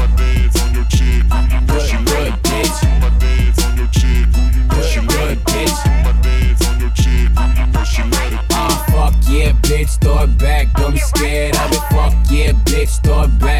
bitch, 9.84 10.00
throw 10.00 10.22
it 10.22 10.38
back, 10.38 10.72
don't 10.74 10.92
be 10.92 10.98
scared 10.98 11.56
of 11.56 11.72
it. 11.72 11.82
Fuck 11.90 12.14
yeah, 12.30 12.52
bitch, 12.64 13.02
throw 13.02 13.22
it 13.22 13.38
back, 13.38 13.53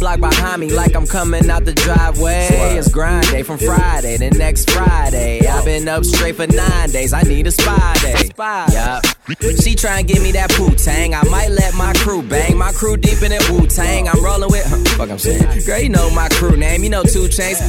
block 0.00 0.18
behind 0.20 0.60
me, 0.60 0.70
like 0.70 0.96
I'm 0.96 1.06
coming 1.06 1.48
out 1.50 1.64
the 1.64 1.72
driveway. 1.74 2.48
It's 2.76 2.90
grind 2.90 3.26
day 3.28 3.42
from 3.42 3.58
Friday 3.58 4.16
to 4.16 4.30
next 4.30 4.70
Friday. 4.70 5.46
I've 5.46 5.64
been 5.64 5.86
up 5.88 6.04
straight 6.04 6.36
for 6.36 6.46
nine 6.46 6.90
days. 6.90 7.12
I 7.12 7.22
need 7.22 7.46
a 7.46 7.52
spy 7.52 7.94
day. 8.02 8.30
Yup. 8.72 9.04
She 9.38 9.78
try 9.78 10.02
and 10.02 10.08
give 10.08 10.22
me 10.22 10.32
that 10.32 10.50
poo 10.50 10.74
tang. 10.74 11.14
I 11.14 11.22
might 11.30 11.50
let 11.50 11.74
my 11.74 11.92
crew 12.02 12.22
bang. 12.22 12.58
My 12.58 12.72
crew 12.72 12.96
deep 12.96 13.22
in 13.22 13.30
it 13.30 13.42
Wu 13.50 13.66
Tang. 13.66 14.08
I'm 14.08 14.18
rolling 14.24 14.50
with. 14.50 14.66
Huh, 14.66 14.82
fuck, 14.98 15.10
I'm 15.10 15.18
saying. 15.18 15.46
Girl, 15.66 15.78
you 15.78 15.88
know 15.88 16.10
my 16.10 16.28
crew 16.28 16.56
name. 16.56 16.82
You 16.82 16.90
know 16.90 17.04
two 17.04 17.28
chains. 17.28 17.62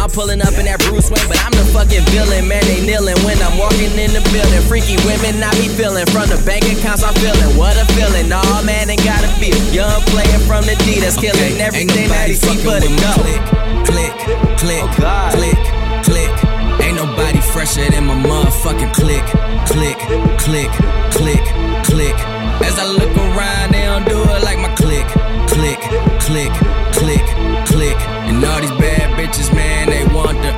I'm 0.00 0.08
pulling 0.08 0.40
up 0.40 0.56
in 0.56 0.64
that 0.64 0.80
Bruce 0.88 1.12
Wayne, 1.12 1.28
but 1.28 1.36
I'm 1.44 1.52
the 1.52 1.66
fucking 1.76 2.04
villain. 2.08 2.48
Man, 2.48 2.64
they 2.64 2.80
kneeling 2.80 3.20
when 3.20 3.36
I'm 3.44 3.58
walking 3.60 3.92
in 4.00 4.16
the 4.16 4.24
building. 4.32 4.64
Freaky 4.64 4.96
women, 5.04 5.44
I 5.44 5.52
be 5.60 5.68
feeling. 5.68 6.08
From 6.08 6.32
the 6.32 6.40
bank 6.48 6.64
accounts, 6.64 7.04
I'm 7.04 7.12
feeling. 7.20 7.52
What 7.60 7.76
a 7.76 7.84
feeling. 7.92 8.32
All 8.32 8.64
man, 8.64 8.88
ain't 8.88 9.04
gotta 9.04 9.28
feel. 9.36 9.58
young 9.68 10.00
player 10.08 10.40
from 10.48 10.64
the 10.64 10.74
D 10.88 11.04
that's 11.04 11.20
killing 11.20 11.60
everything 11.60 12.08
that 12.08 12.32
he 12.32 12.34
see 12.34 12.56
but 12.64 12.80
go. 12.80 13.12
Click, 13.20 13.42
click, 13.84 14.12
click, 14.56 14.84
oh, 15.04 15.28
click, 15.36 15.58
click. 16.04 16.47
Ain't 16.80 16.96
nobody 16.96 17.40
fresher 17.40 17.88
than 17.90 18.06
my 18.06 18.14
motherfucking 18.14 18.92
click, 18.94 19.24
click, 19.66 19.98
click, 20.38 20.70
click, 21.10 21.44
click. 21.84 22.16
As 22.62 22.78
I 22.78 22.86
look 22.86 23.14
around, 23.16 23.72
they 23.72 23.84
don't 23.84 24.06
do 24.06 24.18
it 24.18 24.42
like 24.42 24.58
my 24.58 24.72
click, 24.74 25.06
click, 25.48 25.80
click, 26.26 26.52
click, 26.92 27.24
click. 27.66 27.98
And 28.28 28.44
all 28.44 28.60
these 28.60 28.70
bad 28.82 29.16
bitches, 29.18 29.54
man, 29.54 29.88
they 29.88 30.04
want 30.14 30.38
the, 30.44 30.52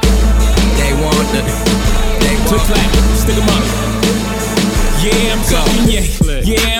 they 0.81 0.93
want 1.03 1.27
the, 1.35 1.43
they 2.21 2.35
want 2.37 2.49
Click 2.51 2.63
clack, 2.67 2.91
stick 3.17 3.37
'em 3.37 3.49
up. 3.49 4.01
Yeah, 5.01 5.33
I'm 5.33 5.43
talking 5.49 5.89
yeah. 5.89 6.41
Yeah, 6.45 6.80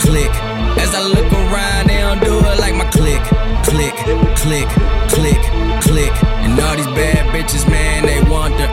click. 0.00 0.30
As 0.78 0.94
I 0.94 1.02
look 1.02 1.30
around, 1.32 1.88
they 1.88 1.98
don't 1.98 2.20
do 2.20 2.38
it 2.38 2.58
like 2.58 2.74
my 2.74 2.84
click, 2.90 3.22
click, 3.64 3.94
click, 4.36 4.68
click, 5.08 5.40
click. 5.82 6.12
And 6.44 6.58
all 6.60 6.76
these 6.76 6.86
bad 6.98 7.26
bitches, 7.34 7.68
man, 7.70 8.06
they 8.06 8.20
want 8.30 8.54
the, 8.56 8.66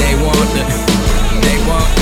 they 0.00 0.14
want 0.22 0.48
the, 0.56 0.64
they 1.46 1.58
want. 1.68 2.01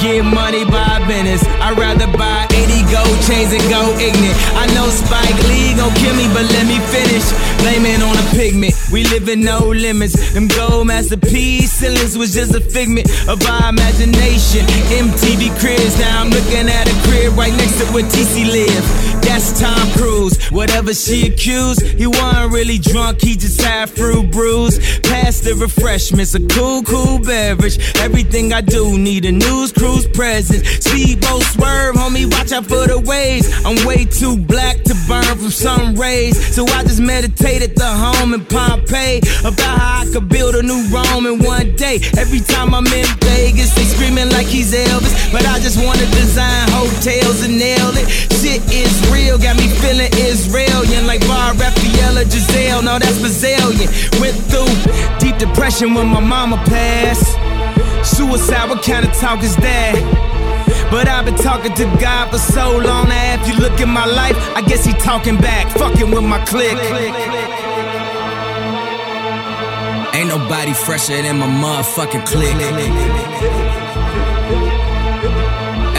get 0.00 0.24
money 0.24 0.64
by 0.64 1.02
business. 1.06 1.42
I'd 1.60 1.78
rather 1.78 2.06
buy 2.16 2.46
80 2.50 2.82
gold 2.90 3.18
chains 3.26 3.52
and 3.52 3.62
go 3.68 3.82
ignorant. 3.98 4.38
I 4.54 4.66
know 4.74 4.88
Spike 4.90 5.38
Lee 5.50 5.74
gon' 5.74 5.94
kill 5.98 6.14
me, 6.14 6.26
but 6.32 6.46
let 6.54 6.66
me 6.66 6.78
finish. 6.90 7.26
Blame 7.62 7.84
it 7.86 8.00
on 8.02 8.14
a 8.16 8.26
pigment. 8.34 8.74
We 8.92 9.04
live 9.04 9.28
in 9.28 9.40
no 9.40 9.58
limits. 9.68 10.14
Them 10.32 10.48
gold 10.48 10.86
masterpiece 10.86 11.72
ceilings 11.72 12.16
was 12.16 12.34
just 12.34 12.54
a 12.54 12.60
figment 12.60 13.10
of 13.28 13.44
our 13.46 13.70
imagination. 13.70 14.66
MTV 14.90 15.58
cribs, 15.60 15.98
now 15.98 16.22
I'm 16.22 16.30
looking 16.30 16.68
at 16.68 16.86
a 16.88 16.96
crib 17.06 17.36
right 17.36 17.52
next 17.52 17.78
to 17.78 17.84
where 17.92 18.04
TC 18.04 18.50
live. 18.50 18.84
That's 19.22 19.60
Tom 19.60 19.90
Cruise. 19.92 20.36
Whatever 20.50 20.94
she 20.94 21.26
accused, 21.26 21.82
he 21.82 22.06
wasn't 22.06 22.52
really 22.52 22.78
drunk, 22.78 23.20
he 23.20 23.36
just 23.36 23.60
had 23.60 23.90
fruit 23.90 24.30
brews. 24.30 24.78
Pass 25.00 25.40
the 25.40 25.54
refreshments, 25.54 26.34
a 26.34 26.40
cool, 26.46 26.82
cool 26.82 27.18
beverage. 27.18 27.78
Everything 27.96 28.52
I 28.52 28.60
do 28.60 28.98
need 28.98 29.24
a 29.26 29.32
news 29.32 29.72
cruise. 29.88 30.48
Speedboat 30.84 31.42
swerve, 31.42 31.94
homie, 31.96 32.30
watch 32.30 32.52
out 32.52 32.66
for 32.66 32.86
the 32.86 32.98
waves. 32.98 33.48
I'm 33.64 33.78
way 33.86 34.04
too 34.04 34.36
black 34.36 34.82
to 34.84 34.94
burn 35.06 35.24
from 35.24 35.50
sun 35.50 35.94
rays. 35.94 36.36
So 36.54 36.64
I 36.66 36.82
just 36.82 37.00
meditate 37.00 37.62
at 37.62 37.74
the 37.76 37.86
home 37.86 38.34
in 38.34 38.44
Pompeii 38.44 39.18
about 39.40 39.78
how 39.78 40.02
I 40.02 40.06
could 40.12 40.28
build 40.28 40.54
a 40.54 40.62
new 40.62 40.82
Rome 40.90 41.26
in 41.26 41.38
one 41.42 41.76
day. 41.76 42.00
Every 42.16 42.40
time 42.40 42.74
I'm 42.74 42.86
in 42.86 43.06
Vegas, 43.20 43.74
they 43.74 43.84
screaming 43.84 44.30
like 44.30 44.46
he's 44.46 44.74
Elvis. 44.74 45.32
But 45.32 45.46
I 45.46 45.58
just 45.60 45.78
wanna 45.82 46.06
design 46.12 46.68
hotels 46.70 47.42
and 47.42 47.58
nail 47.58 47.90
it. 47.96 48.08
Shit 48.38 48.62
is 48.72 48.94
real, 49.10 49.38
got 49.38 49.56
me 49.56 49.68
feeling 49.80 50.10
Israelian 50.14 51.06
like 51.06 51.20
Bar 51.26 51.54
Refaeli 51.54 52.22
or 52.22 52.24
Gisele. 52.24 52.82
No, 52.82 52.98
that's 52.98 53.18
Brazilian. 53.18 53.88
Went 54.20 54.36
through 54.50 54.70
deep 55.18 55.36
depression 55.38 55.94
when 55.94 56.06
my 56.06 56.20
mama 56.20 56.56
passed. 56.66 57.47
Suicide, 58.08 58.68
what 58.68 58.82
kind 58.82 59.04
of 59.06 59.12
talk 59.12 59.42
is 59.42 59.54
that? 59.56 59.94
But 60.90 61.06
I've 61.06 61.26
been 61.26 61.36
talking 61.36 61.74
to 61.74 61.84
God 62.00 62.30
for 62.30 62.38
so 62.38 62.78
long 62.78 63.08
now. 63.08 63.34
If 63.40 63.46
you 63.46 63.54
look 63.60 63.80
at 63.80 63.88
my 63.88 64.06
life, 64.06 64.36
I 64.56 64.62
guess 64.62 64.84
he 64.84 64.92
talking 64.94 65.36
back, 65.36 65.70
fucking 65.76 66.10
with 66.10 66.24
my 66.24 66.42
click. 66.46 66.72
Ain't 70.14 70.28
nobody 70.28 70.72
fresher 70.72 71.20
than 71.20 71.38
my 71.38 71.46
motherfucking 71.46 72.24
click. 72.26 72.56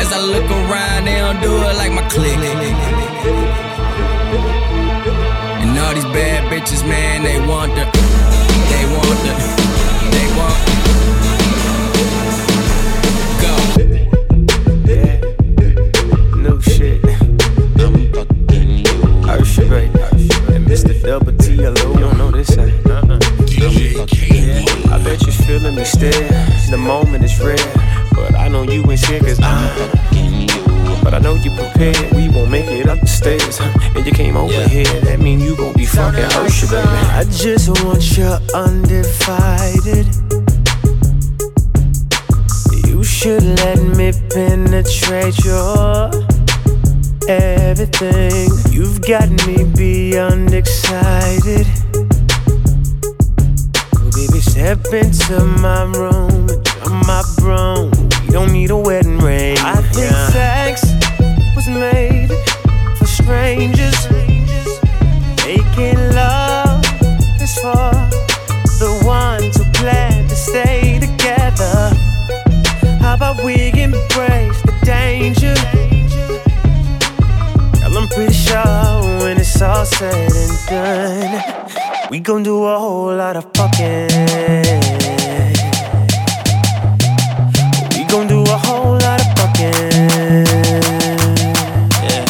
As 0.02 0.12
I 0.12 0.20
look 0.20 0.50
around, 0.50 1.06
they 1.06 1.20
don't 1.20 1.40
do 1.42 1.56
it 1.56 1.76
like 1.78 1.92
my 1.94 2.06
click. 2.10 2.36
And 5.62 5.78
all 5.78 5.94
these 5.94 6.04
bad 6.06 6.52
bitches, 6.52 6.84
man, 6.88 7.24
they 7.24 7.40
want 7.48 7.76
the, 7.76 7.86
they 8.72 8.86
want 8.96 9.20
the, 9.24 9.34
they 10.12 10.28
want. 10.38 10.70
Go. 10.74 10.79
Double 21.02 21.32
T, 21.38 21.54
you 21.54 21.74
don't 21.74 22.18
know 22.18 22.30
this? 22.30 22.58
Eh? 22.58 22.64
Uh-uh. 22.86 23.20
Yeah. 23.48 24.94
I 24.94 25.02
bet 25.04 25.22
you're 25.22 25.32
feeling 25.32 25.76
me 25.76 25.84
still. 25.86 26.12
The 26.70 26.78
moment 26.78 27.24
is 27.24 27.40
rare. 27.40 27.58
But 28.14 28.36
I 28.36 28.48
know 28.48 28.64
you 28.64 28.84
ain't 28.90 29.00
scared, 29.00 29.24
cause 29.24 29.40
I'm 29.42 29.70
fucking 29.78 30.42
you. 30.42 30.98
But 31.04 31.14
I 31.14 31.20
know 31.20 31.36
you 31.36 31.52
prepared, 31.52 32.12
we 32.14 32.30
won't 32.30 32.52
make 32.52 32.66
it 32.66 32.88
up 32.88 33.00
the 33.00 33.08
stairs. 33.08 33.60
And 33.96 34.06
you 34.06 34.12
came 34.12 34.36
over 34.36 34.68
here, 34.68 34.84
that 35.02 35.20
mean 35.20 35.40
you 35.40 35.56
gon' 35.56 35.74
be 35.74 35.86
fucking 35.86 36.20
Ursha, 36.20 36.70
baby. 36.70 36.88
I 36.88 37.24
just 37.32 37.70
want 37.84 38.18
you 38.18 38.38
undivided. 38.54 40.08
You 42.88 43.04
should 43.04 43.44
let 43.44 43.80
me 43.98 44.12
penetrate 44.30 45.38
your 45.46 46.12
everything. 47.30 48.50
You've 48.72 49.02
got 49.02 49.30
me 49.46 49.64
beyond 49.76 50.54
excited. 50.54 51.68
Baby, 54.16 54.40
step 54.42 54.86
into 54.92 55.40
my 55.62 55.84
room, 55.84 56.50
I'm 56.84 57.06
my 57.06 57.24
broom. 57.38 57.92
We 58.26 58.34
don't 58.34 58.52
need 58.52 58.72
a 58.72 58.78
wedding 58.78 59.20
ring. 59.20 59.58
I 59.60 59.82
think 59.94 60.12
sex 60.32 60.84
was 61.56 61.68
made 61.68 62.30
for 62.98 63.06
strangers. 63.06 64.09
All 79.62 79.86
said 79.86 80.14
and 80.14 80.68
done, 80.68 82.10
we 82.10 82.20
gon' 82.20 82.44
do 82.44 82.64
a 82.64 82.80
whole 82.80 83.14
lot 83.16 83.36
of 83.36 83.44
fucking. 83.56 84.08
We 87.98 88.06
gon' 88.06 88.28
do 88.28 88.42
a 88.44 88.58
whole 88.66 88.94
lot 88.94 89.20
of 89.20 89.28
fucking. 89.38 90.46
Yeah. 92.04 92.26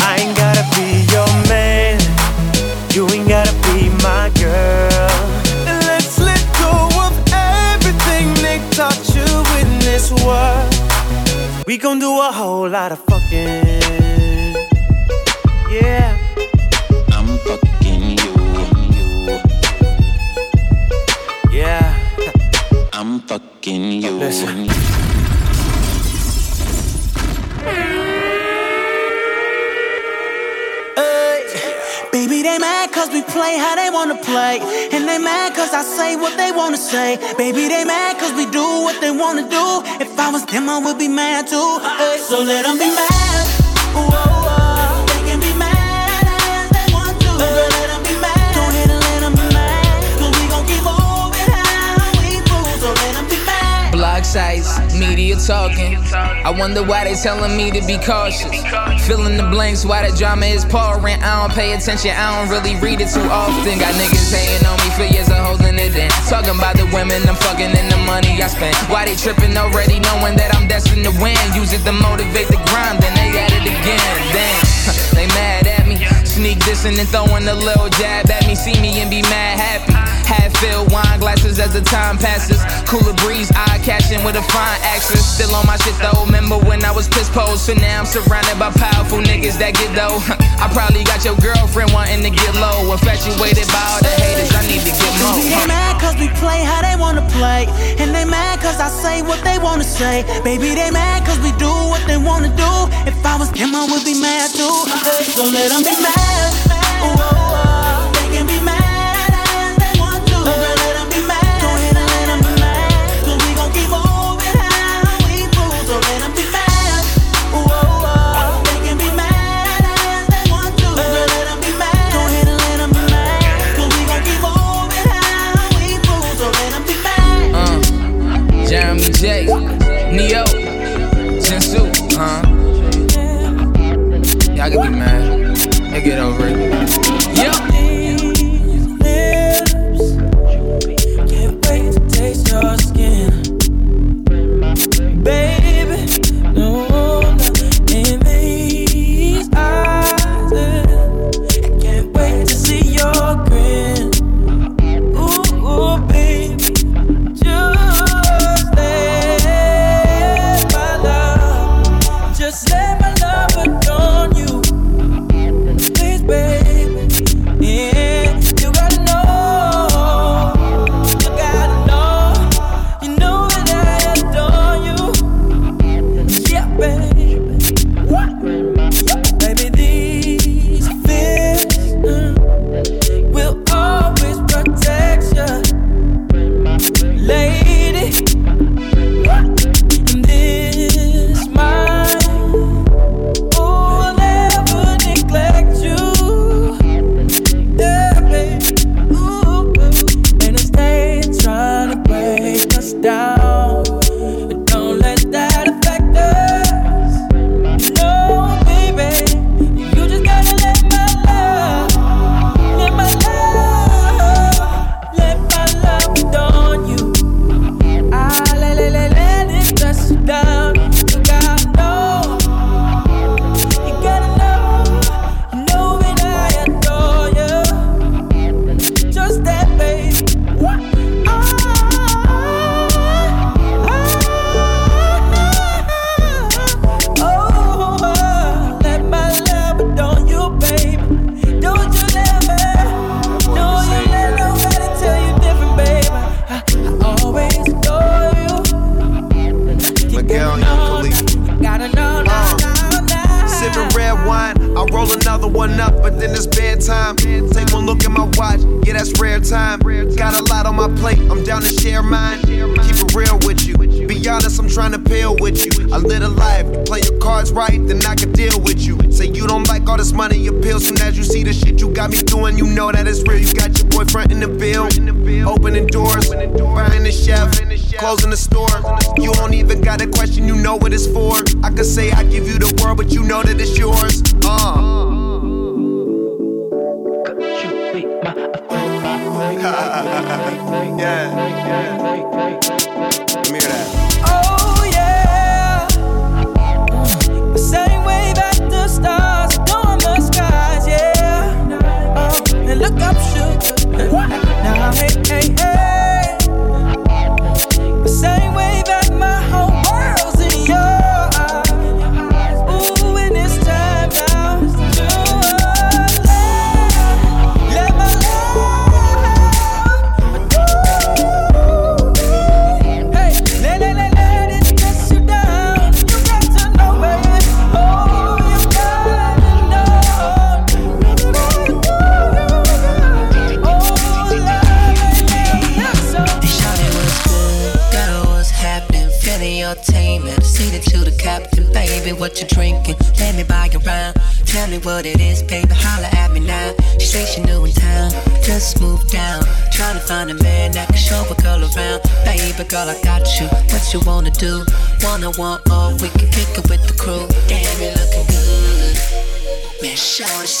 I 0.00 0.16
ain't 0.20 0.36
gotta 0.36 0.64
be 0.74 1.06
your 1.14 1.30
man. 1.48 2.00
You 2.92 3.08
ain't 3.10 3.28
gotta 3.28 3.52
be 3.68 3.88
my 4.02 4.30
girl. 4.40 5.10
Let's 5.86 6.18
let 6.18 6.42
go 6.58 6.88
of 7.06 7.14
everything 7.32 8.34
they 8.42 8.58
taught 8.70 9.02
you 9.14 9.28
in 9.60 9.78
this 9.80 10.10
world. 10.24 11.66
We 11.66 11.76
gon' 11.78 12.00
do 12.00 12.10
a 12.18 12.32
whole 12.32 12.68
lot 12.68 12.92
of 12.92 12.98
fucking. 13.00 13.75
You. 24.06 24.12
Listen. 24.18 24.66
Baby, 32.12 32.42
they 32.42 32.58
mad 32.58 32.92
cause 32.92 33.10
we 33.10 33.22
play 33.22 33.58
how 33.58 33.74
they 33.76 33.90
wanna 33.90 34.16
play. 34.16 34.58
And 34.92 35.06
they 35.06 35.18
mad 35.18 35.54
cause 35.54 35.72
I 35.74 35.82
say 35.82 36.16
what 36.16 36.36
they 36.36 36.50
wanna 36.50 36.76
say. 36.78 37.18
Baby, 37.36 37.68
they 37.68 37.84
mad 37.84 38.18
cause 38.18 38.32
we 38.32 38.46
do 38.50 38.64
what 38.86 39.00
they 39.00 39.10
wanna 39.10 39.48
do. 39.48 39.66
If 40.00 40.18
I 40.18 40.30
was 40.30 40.44
them, 40.46 40.68
I 40.68 40.78
would 40.78 40.98
be 40.98 41.08
mad 41.08 41.46
too. 41.46 41.78
Hey, 42.00 42.18
so 42.18 42.42
let 42.42 42.64
them 42.64 42.78
be 42.78 42.88
mad. 42.88 43.46
Whoa, 43.94 44.08
whoa. 44.10 44.25
Media 54.36 55.32
talking. 55.40 55.96
I 56.12 56.52
wonder 56.52 56.84
why 56.84 57.08
they 57.08 57.16
telling 57.16 57.56
me 57.56 57.72
to 57.72 57.80
be 57.88 57.96
cautious. 57.96 58.52
Fill 59.08 59.24
in 59.24 59.40
the 59.40 59.48
blanks, 59.48 59.86
why 59.86 60.04
the 60.04 60.14
drama 60.14 60.44
is 60.44 60.62
pouring. 60.66 61.16
I 61.24 61.40
don't 61.40 61.56
pay 61.56 61.72
attention, 61.72 62.12
I 62.12 62.36
don't 62.36 62.52
really 62.52 62.76
read 62.84 63.00
it 63.00 63.08
too 63.08 63.24
often. 63.32 63.80
Got 63.80 63.96
niggas 63.96 64.28
hating 64.28 64.68
on 64.68 64.76
me 64.84 64.92
for 64.92 65.08
years 65.08 65.32
of 65.32 65.40
holding 65.40 65.80
it 65.80 65.96
in. 65.96 66.12
Talking 66.28 66.52
about 66.52 66.76
the 66.76 66.84
women 66.92 67.24
I'm 67.24 67.32
fucking 67.48 67.72
and 67.72 67.88
the 67.88 67.96
money 68.04 68.36
I 68.36 68.52
spend. 68.52 68.76
Why 68.92 69.08
they 69.08 69.16
tripping 69.16 69.56
already 69.56 70.04
knowing 70.04 70.36
that 70.36 70.52
I'm 70.52 70.68
destined 70.68 71.08
to 71.08 71.16
win? 71.16 71.40
Use 71.56 71.72
it 71.72 71.80
to 71.88 71.96
motivate 71.96 72.52
the 72.52 72.60
grind, 72.68 73.00
then 73.00 73.16
they 73.16 73.32
at 73.40 73.56
it 73.56 73.64
again. 73.64 74.16
Damn, 74.36 74.60
they 75.16 75.32
mad 75.32 75.64
at 75.64 75.88
me. 75.88 75.96
Sneak 76.28 76.60
dissing 76.60 77.00
and 77.00 77.08
throwing 77.08 77.48
a 77.48 77.56
little 77.56 77.88
jab 77.88 78.28
at 78.28 78.44
me. 78.44 78.52
See 78.52 78.76
me 78.84 79.00
and 79.00 79.08
be 79.08 79.24
mad 79.32 79.56
happy. 79.56 80.15
Half 80.26 80.58
filled 80.58 80.90
wine 80.90 81.20
glasses 81.20 81.58
as 81.58 81.72
the 81.72 81.80
time 81.80 82.18
passes. 82.18 82.58
Cooler 82.90 83.14
breeze, 83.22 83.50
eye 83.54 83.78
catching 83.86 84.22
with 84.26 84.34
a 84.34 84.42
fine 84.50 84.80
actress. 84.82 85.22
Still 85.22 85.54
on 85.54 85.66
my 85.66 85.76
shit 85.78 85.94
though. 86.02 86.26
Remember 86.26 86.58
when 86.66 86.84
I 86.84 86.90
was 86.90 87.06
piss 87.06 87.30
posed? 87.30 87.62
So 87.62 87.74
now 87.74 88.02
I'm 88.02 88.06
surrounded 88.06 88.58
by 88.58 88.74
powerful 88.74 89.22
niggas 89.22 89.58
that 89.62 89.78
get 89.78 89.94
though. 89.94 90.18
I 90.58 90.66
probably 90.74 91.06
got 91.06 91.22
your 91.22 91.38
girlfriend 91.38 91.94
wanting 91.94 92.26
to 92.26 92.30
get 92.34 92.52
low. 92.58 92.90
Infatuated 92.90 93.70
by 93.70 93.82
all 93.86 94.02
the 94.02 94.10
haters, 94.18 94.50
I 94.50 94.66
need 94.66 94.82
to 94.82 94.90
get 94.90 95.12
more. 95.22 95.38
They 95.38 95.62
mad 95.70 95.94
cause 96.02 96.18
we 96.18 96.26
play 96.42 96.66
how 96.66 96.82
they 96.82 96.98
wanna 96.98 97.22
play. 97.30 97.70
And 98.02 98.10
they 98.10 98.26
mad 98.26 98.58
cause 98.58 98.82
I 98.82 98.90
say 98.90 99.22
what 99.22 99.38
they 99.46 99.62
wanna 99.62 99.86
say. 99.86 100.26
Baby, 100.42 100.74
they 100.74 100.90
mad 100.90 101.22
cause 101.22 101.38
we 101.38 101.54
do 101.54 101.70
what 101.70 102.02
they 102.10 102.18
wanna 102.18 102.50
do. 102.58 102.72
If 103.06 103.14
I 103.22 103.38
was 103.38 103.54
them, 103.54 103.78
I 103.78 103.86
would 103.86 104.02
be 104.02 104.18
mad 104.18 104.50
too. 104.50 104.74
So 105.38 105.46
let 105.46 105.70
them 105.70 105.86
be 105.86 105.94
mad. 106.02 106.50
Whoa. 107.14 107.45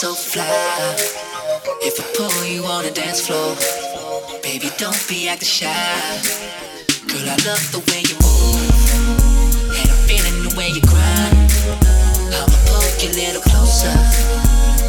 So 0.06 0.14
fly. 0.14 0.94
If 1.82 1.98
I 1.98 2.04
pull 2.14 2.44
you 2.44 2.62
on 2.64 2.84
the 2.84 2.92
dance 2.92 3.26
floor. 3.26 3.56
Baby, 4.40 4.70
don't 4.78 5.02
be 5.08 5.28
acting 5.28 5.48
shy. 5.58 5.98
Girl, 7.10 7.26
I 7.34 7.36
love 7.48 7.64
the 7.74 7.82
way 7.90 8.02
you 8.10 8.16
move. 8.22 8.70
And 9.78 9.86
I'm 9.92 10.00
feeling 10.06 10.38
the 10.46 10.54
way 10.58 10.68
you 10.76 10.82
grind. 10.92 11.34
I'ma 12.38 12.58
poke 12.70 13.02
you 13.02 13.10
a 13.10 13.18
little 13.22 13.42
closer. 13.50 13.96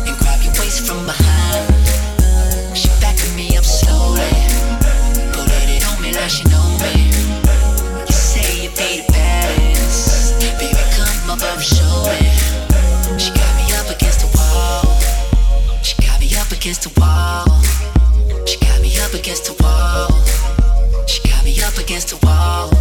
And 0.05 0.15
grab 0.21 0.39
your 0.45 0.53
waist 0.59 0.85
from 0.85 1.01
behind. 1.09 1.65
She 2.77 2.89
backing 3.01 3.33
me 3.35 3.57
up 3.57 3.65
slowly. 3.65 4.33
Pulling 5.33 5.69
it 5.75 5.83
on 5.89 5.97
me 6.01 6.13
like 6.13 6.29
she 6.29 6.43
know 6.49 6.66
against 16.67 16.93
the 16.93 16.99
wall. 16.99 17.45
She 18.45 18.59
got 18.59 18.81
me 18.81 18.91
up 18.99 19.13
against 19.13 19.45
the 19.45 19.63
wall. 19.63 21.07
She 21.07 21.25
got 21.29 21.45
me 21.45 21.61
up 21.61 21.77
against 21.77 22.09
the 22.09 22.17
wall. 22.25 22.76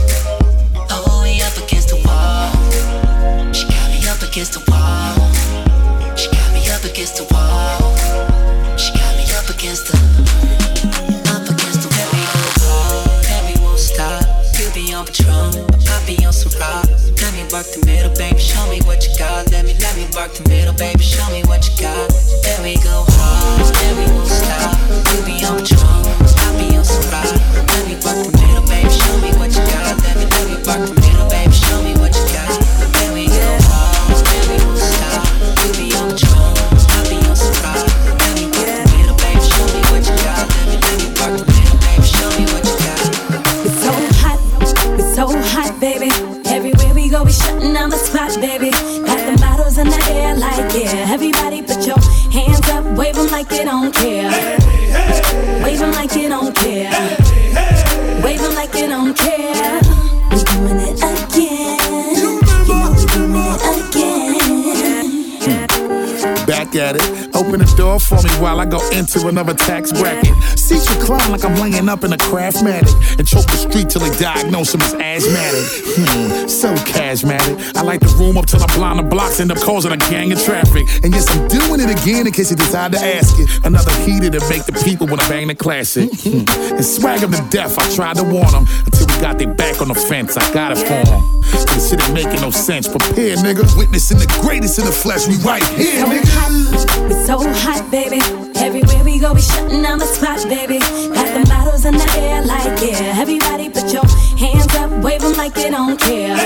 For 67.99 68.23
me 68.23 68.31
while 68.39 68.61
I 68.61 68.67
go 68.67 68.79
into 68.91 69.27
another 69.27 69.55
tax 69.55 69.91
bracket. 69.91 70.35
Seats 70.59 70.89
recline 70.95 71.33
like 71.33 71.45
I'm 71.45 71.57
laying 71.57 71.89
up 71.89 72.05
in 72.05 72.13
a 72.13 72.17
craftmatic. 72.17 72.93
And 73.19 73.27
choke 73.27 73.47
the 73.47 73.57
street 73.57 73.89
till 73.89 74.03
they 74.03 74.17
diagnose 74.19 74.75
him 74.75 74.83
as 74.83 74.95
asthmatic. 74.95 75.65
Hmm, 75.97 76.47
so 76.47 76.75
cashmatic. 76.85 77.75
I 77.75 77.83
like 77.83 78.01
the 78.01 78.15
room 78.19 78.37
up 78.37 78.47
till 78.47 78.63
I 78.63 78.67
blind 78.77 78.99
the 78.99 79.03
blocks, 79.03 79.41
end 79.41 79.51
up 79.51 79.59
causing 79.59 79.93
a 79.93 79.97
gang 79.97 80.31
of 80.33 80.43
traffic. 80.43 80.87
And 81.03 81.15
yes, 81.15 81.27
I'm 81.31 81.49
doing 81.49 81.81
it 81.81 81.91
again 82.03 82.27
in 82.27 82.33
case 82.33 82.51
you 82.51 82.57
decide 82.57 82.93
to 82.93 82.99
ask 82.99 83.39
it. 83.41 83.49
Another 83.65 83.91
heater 84.03 84.31
to 84.31 84.41
make 84.49 84.65
the 84.67 84.79
people 84.85 85.07
wanna 85.07 85.27
bang 85.29 85.49
the 85.49 85.55
classic. 85.55 86.11
Hmm, 86.23 86.45
and 86.77 86.85
swag 86.85 87.21
them 87.21 87.33
to 87.33 87.43
death, 87.51 87.79
I 87.79 87.89
tried 87.95 88.17
to 88.17 88.25
warn 88.25 88.53
them. 88.53 88.67
Until 88.85 89.07
we 89.07 89.21
got 89.23 89.39
their 89.39 89.55
back 89.55 89.81
on 89.81 89.89
the 89.89 89.95
fence, 89.95 90.37
I 90.37 90.53
got 90.53 90.73
it 90.73 90.79
for 90.79 91.03
them. 91.11 91.37
This 91.77 91.91
shit 91.91 92.03
ain't 92.03 92.15
making 92.15 92.41
no 92.41 92.51
sense. 92.51 92.89
Prepare, 92.89 93.37
nigga. 93.37 93.65
Witnessing 93.77 94.19
the 94.19 94.27
greatest 94.41 94.79
in 94.79 94.85
the 94.85 94.93
flesh, 94.93 95.27
we 95.29 95.37
right 95.45 95.63
here, 95.77 96.07
So 96.07 96.09
hot, 96.25 97.11
it's 97.11 97.27
so 97.27 97.39
hot, 97.39 97.86
baby. 97.91 98.21
Everywhere 98.57 99.05
we 99.05 99.19
go, 99.19 99.33
we 99.33 99.41
shutting 99.41 99.83
down 99.83 99.99
the 99.99 100.07
spot, 100.07 100.43
baby. 100.49 100.79
Got 100.79 101.29
the 101.35 101.49
bottles 101.49 101.85
in 101.85 101.95
the 101.95 102.09
air, 102.19 102.43
like 102.43 102.81
yeah. 102.83 103.21
Everybody 103.21 103.69
put 103.69 103.93
your 103.93 104.07
hands 104.37 104.75
up, 104.77 104.91
wave 105.03 105.23
them 105.23 105.35
like 105.35 105.57
you 105.57 105.71
don't 105.71 105.99
care. 105.99 106.37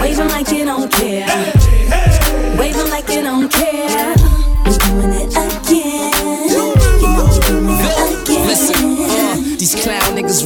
Wave 0.00 0.16
them 0.16 0.28
like 0.28 0.50
you 0.50 0.64
don't 0.64 0.90
care. 0.90 1.57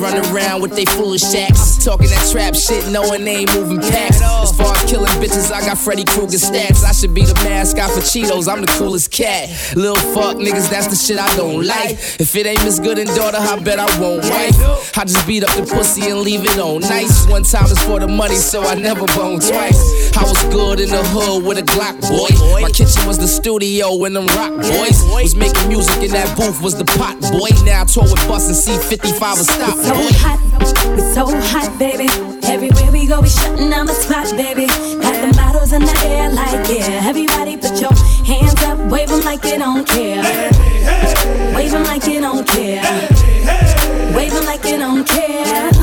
Running 0.02 0.26
around 0.34 0.60
with 0.60 0.74
they 0.74 0.84
foolish 0.84 1.22
acts. 1.34 1.82
Talking 1.84 2.08
that 2.08 2.28
trap 2.30 2.54
shit, 2.54 2.90
knowing 2.90 3.24
they 3.24 3.46
ain't 3.46 3.54
moving 3.54 3.80
packs. 3.80 4.20
As 4.20 4.52
far 4.52 4.74
as 4.74 4.82
killing 4.90 5.06
bitches, 5.22 5.52
I 5.52 5.60
got 5.64 5.78
Freddy 5.78 6.04
Krueger 6.04 6.42
stats. 6.42 6.84
I 6.84 6.92
should 6.92 7.14
be 7.14 7.24
the 7.24 7.34
mascot 7.46 7.90
for 7.90 8.00
Cheetos, 8.00 8.52
I'm 8.52 8.60
the 8.60 8.72
coolest 8.78 9.12
cat. 9.12 9.48
Little 9.76 9.96
fuck 10.12 10.36
niggas, 10.36 10.68
that's 10.68 10.88
the 10.88 10.96
shit 10.96 11.18
I 11.18 11.30
don't 11.36 11.64
like. 11.64 11.92
If 12.18 12.34
it 12.34 12.46
ain't 12.46 12.64
Miss 12.64 12.80
Good 12.80 12.98
and 12.98 13.08
daughter, 13.14 13.38
I 13.38 13.58
bet 13.62 13.78
I 13.78 13.86
won't 14.00 14.24
wife. 14.24 14.98
I 14.98 15.04
just 15.04 15.26
beat 15.26 15.44
up 15.44 15.54
the 15.54 15.62
pussy 15.62 16.10
and 16.10 16.20
leave 16.20 16.44
it 16.44 16.58
on 16.58 16.80
nice. 16.80 17.26
One 17.28 17.44
time 17.44 17.70
is 17.70 17.78
for 17.84 18.00
the 18.00 18.08
money, 18.08 18.36
so 18.36 18.62
I 18.62 18.74
never 18.74 19.06
bone 19.14 19.38
twice. 19.38 19.78
I 20.18 20.24
was 20.24 20.42
good 20.50 20.80
in 20.80 20.90
the 20.90 21.02
hood 21.14 21.44
with 21.44 21.58
a 21.58 21.62
Glock 21.62 22.00
boy. 22.02 22.28
My 22.60 22.70
kitchen 22.70 23.06
was 23.06 23.18
the 23.18 23.28
studio 23.28 24.04
and 24.04 24.16
them 24.16 24.26
rock 24.34 24.50
boys. 24.50 24.98
Was 25.22 25.36
making 25.36 25.68
music 25.68 26.02
in 26.02 26.10
that 26.10 26.36
booth, 26.36 26.60
was 26.60 26.76
the 26.76 26.84
pot 26.84 27.20
boy. 27.30 27.50
Now 27.64 27.82
I 27.82 27.84
tour 27.84 28.02
with 28.02 28.26
Bus 28.26 28.48
and 28.50 28.58
C55 28.58 29.38
and 29.38 29.46
stop 29.46 29.76
so 29.94 30.18
hot, 30.18 30.40
it's 30.98 31.14
so 31.14 31.26
hot, 31.26 31.78
baby. 31.78 32.08
Everywhere 32.44 32.90
we 32.92 33.06
go, 33.06 33.20
we 33.20 33.28
shutting 33.28 33.70
down 33.70 33.86
the 33.86 33.92
spot, 33.92 34.30
baby. 34.36 34.66
Got 34.66 35.26
the 35.26 35.36
bottles 35.36 35.72
in 35.72 35.82
the 35.82 35.96
air, 36.06 36.30
like 36.30 36.68
yeah. 36.68 37.08
Everybody 37.08 37.56
put 37.56 37.80
your 37.80 37.92
hands 38.24 38.60
up, 38.62 38.78
wave 38.90 39.10
Waving 39.10 39.24
like 39.24 39.44
you 39.44 39.58
don't 39.58 39.86
care. 39.86 40.22
Waving 41.54 41.84
like 41.84 42.06
you 42.06 42.20
don't 42.20 42.46
care. 42.46 42.82
Waving 44.14 44.44
like 44.44 44.64
you 44.64 44.78
don't 44.78 45.06
care. 45.06 45.81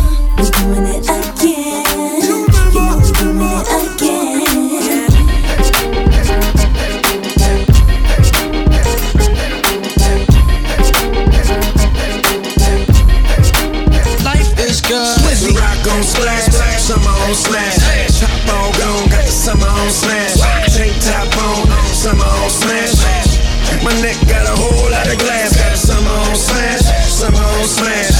On 19.89 19.95
smash. 19.95 20.37
Tank 20.77 20.93
top 21.01 21.33
on, 21.41 21.65
summer 21.89 22.21
on 22.21 22.49
smash. 22.49 22.93
My 23.81 23.93
neck 24.01 24.17
got 24.29 24.45
a 24.45 24.53
whole 24.53 24.89
lot 24.91 25.07
of 25.09 25.17
glass, 25.17 25.57
got 25.57 25.77
summer 25.77 26.13
on 26.29 26.35
smash, 26.35 26.85
summer 27.09 27.41
on 27.41 27.65
smash. 27.65 28.13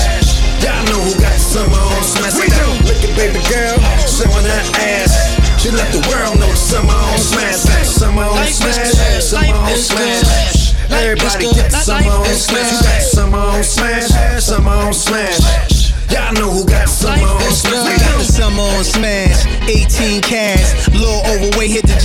Y'all 0.66 0.82
know 0.90 1.00
who 1.06 1.14
got 1.22 1.38
summer 1.38 1.78
on 1.78 2.04
smash. 2.04 2.34
We 2.42 2.50
do. 2.50 2.66
Look 2.90 3.02
at 3.06 3.14
baby 3.14 3.42
girl, 3.46 3.78
showing 4.10 4.46
her 4.50 4.64
ass. 4.82 5.14
She 5.62 5.70
let 5.70 5.92
the 5.94 6.02
world 6.10 6.40
know 6.40 6.50
summer 6.58 6.90
on 6.90 7.20
smash, 7.20 7.62
summer 7.86 8.24
on 8.24 8.48
smash, 8.48 9.22
summer 9.22 9.54
on 9.54 9.78
smash. 9.78 10.74
Everybody 10.90 11.54
get 11.54 11.72
summer 11.72 12.10
on 12.10 12.34
smash. 12.34 13.06
Summer 13.14 13.38
on 13.38 13.64
smash, 13.64 14.10
summer 14.42 14.72
on 14.72 14.94
smash. 14.94 15.94
Y'all 16.10 16.34
know 16.34 16.50
who 16.50 16.66
got 16.66 16.90
summer 16.90 17.28
on 17.28 17.52
smash. 17.54 17.86
We 17.86 18.06
Got 18.06 18.18
the 18.18 18.24
summer 18.26 18.64
on 18.64 18.84
smash, 18.84 19.46
18 19.70 20.22
cash. 20.22 20.49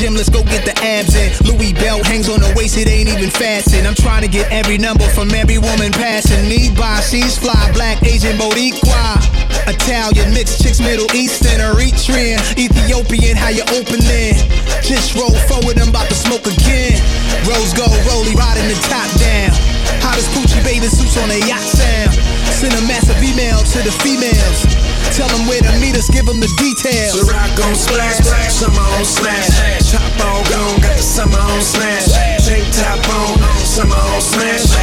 Gym, 0.04 0.14
let's 0.14 0.28
go 0.28 0.44
get 0.44 0.64
the 0.68 0.76
abs 0.84 1.16
in. 1.16 1.32
Louis 1.48 1.72
belt 1.72 2.04
hangs 2.04 2.28
on 2.28 2.40
the 2.40 2.52
waist, 2.52 2.76
it 2.76 2.88
ain't 2.88 3.08
even 3.08 3.30
fastened. 3.30 3.86
I'm 3.86 3.96
trying 3.96 4.20
to 4.20 4.28
get 4.28 4.50
every 4.52 4.76
number 4.76 5.04
from 5.16 5.32
every 5.32 5.56
woman 5.56 5.92
passing. 5.92 6.44
Me 6.48 6.68
by, 6.76 7.00
she's 7.00 7.38
fly, 7.38 7.72
black, 7.72 8.02
Asian, 8.04 8.36
Boricua. 8.36 9.16
Italian, 9.64 10.34
mixed 10.34 10.60
chicks, 10.60 10.80
Middle 10.80 11.08
Eastern, 11.16 11.56
Eritrean, 11.56 12.36
Ethiopian, 12.60 13.36
how 13.36 13.48
you 13.48 13.64
opening? 13.72 14.36
Just 14.84 15.16
roll 15.16 15.32
forward, 15.48 15.80
I'm 15.80 15.88
about 15.88 16.08
to 16.12 16.16
smoke 16.16 16.44
again. 16.44 17.00
Rose 17.48 17.72
gold, 17.72 17.96
rollie, 18.04 18.36
riding 18.36 18.68
the 18.68 18.76
top 18.84 19.08
down. 19.16 19.56
Hottest 20.04 20.28
Gucci 20.36 20.60
bathing 20.64 20.92
suits 20.92 21.16
on 21.16 21.32
a 21.32 21.40
yacht 21.48 21.64
sound. 21.64 22.12
Send 22.52 22.76
a 22.76 22.84
massive 22.84 23.16
email 23.24 23.56
to 23.72 23.78
the 23.80 23.92
females. 24.04 24.83
Tell 25.14 25.30
them 25.30 25.46
where 25.46 25.62
to 25.62 25.70
meet 25.78 25.94
us, 25.94 26.10
give 26.10 26.26
them 26.26 26.42
the 26.42 26.50
details. 26.58 27.14
The 27.14 27.30
rock 27.30 27.54
on 27.62 27.78
splash, 27.78 28.18
summer 28.50 28.82
on 28.98 29.06
smash. 29.06 29.46
Top 29.94 30.02
on 30.26 30.42
gone, 30.50 30.82
got 30.82 30.98
the 30.98 31.06
summer 31.06 31.38
on 31.38 31.62
smash. 31.62 32.10
Tank 32.42 32.66
top 32.74 32.98
on, 33.14 33.38
summer 33.62 33.94
on 33.94 34.18
smash. 34.18 34.74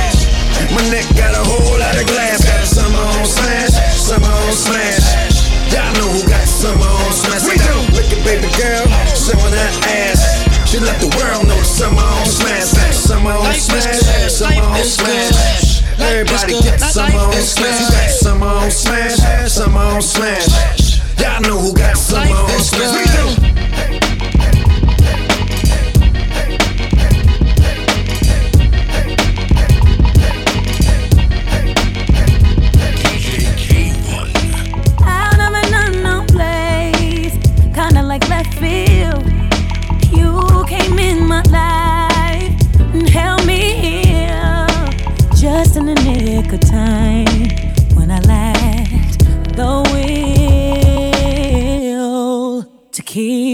My 0.72 0.80
neck 0.88 1.04
got 1.20 1.36
a 1.36 1.44
whole 1.44 1.76
lot 1.76 2.00
of 2.00 2.08
glass, 2.08 2.48
got 2.48 2.64
the 2.64 2.70
summer 2.80 3.04
on 3.12 3.28
smash, 3.28 3.76
summer 4.00 4.32
on 4.32 4.56
smash. 4.56 5.52
Y'all 5.68 5.92
know 6.00 6.08
who 6.16 6.24
got 6.24 6.40
the 6.40 6.48
summer 6.48 6.80
on 6.80 7.12
smash. 7.12 7.44
We 7.44 7.60
do. 7.60 7.76
Look 7.92 8.08
at 8.08 8.24
baby 8.24 8.48
girl, 8.56 8.88
showing 9.12 9.52
her 9.52 9.72
ass. 10.00 10.48
She 10.64 10.80
let 10.80 10.96
the 11.04 11.12
world 11.20 11.44
know 11.44 11.60
the 11.60 11.68
summer 11.68 12.00
on 12.00 12.26
smash, 12.26 12.72
summer 12.96 13.36
on 13.36 13.52
smash, 13.60 14.32
summer 14.32 14.64
on 14.64 14.80
smash. 14.80 15.71
Everybody 16.02 16.62
get 16.62 16.80
summer 16.80 17.18
on 17.18 17.34
smash. 17.34 17.80
Who 17.80 17.92
got 17.92 18.08
the 18.08 18.10
summer 18.10 18.46
on 18.48 18.72
smash, 18.72 19.52
some 19.52 19.76
on 19.76 20.02
smash. 20.02 21.00
Y'all 21.20 21.42
know 21.42 21.60
who 21.60 21.74
got 21.74 21.98
summer 21.98 22.36
on 22.36 22.60
smash. 22.60 23.42
We 23.42 23.48
do. 23.48 23.51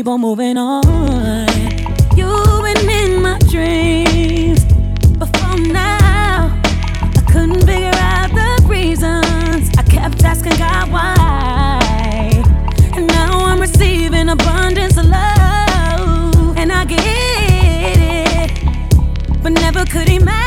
Keep 0.07 0.13
on 0.13 0.21
moving 0.21 0.57
on. 0.57 1.47
You've 2.15 2.63
been 2.63 2.89
in 2.89 3.21
my 3.21 3.37
dreams 3.49 4.63
before 5.17 5.57
now. 5.57 6.49
I 7.17 7.21
couldn't 7.29 7.65
figure 7.65 7.91
out 7.95 8.29
the 8.29 8.67
reasons. 8.67 9.69
I 9.77 9.83
kept 9.83 10.23
asking 10.23 10.55
God 10.57 10.89
why. 10.91 12.31
And 12.95 13.07
now 13.07 13.45
I'm 13.47 13.59
receiving 13.59 14.29
abundance 14.29 14.95
of 14.97 15.05
love. 15.05 16.57
And 16.57 16.71
I 16.71 16.85
get 16.85 17.03
it, 17.03 18.51
but 19.43 19.51
never 19.51 19.83
could 19.85 20.07
imagine 20.09 20.46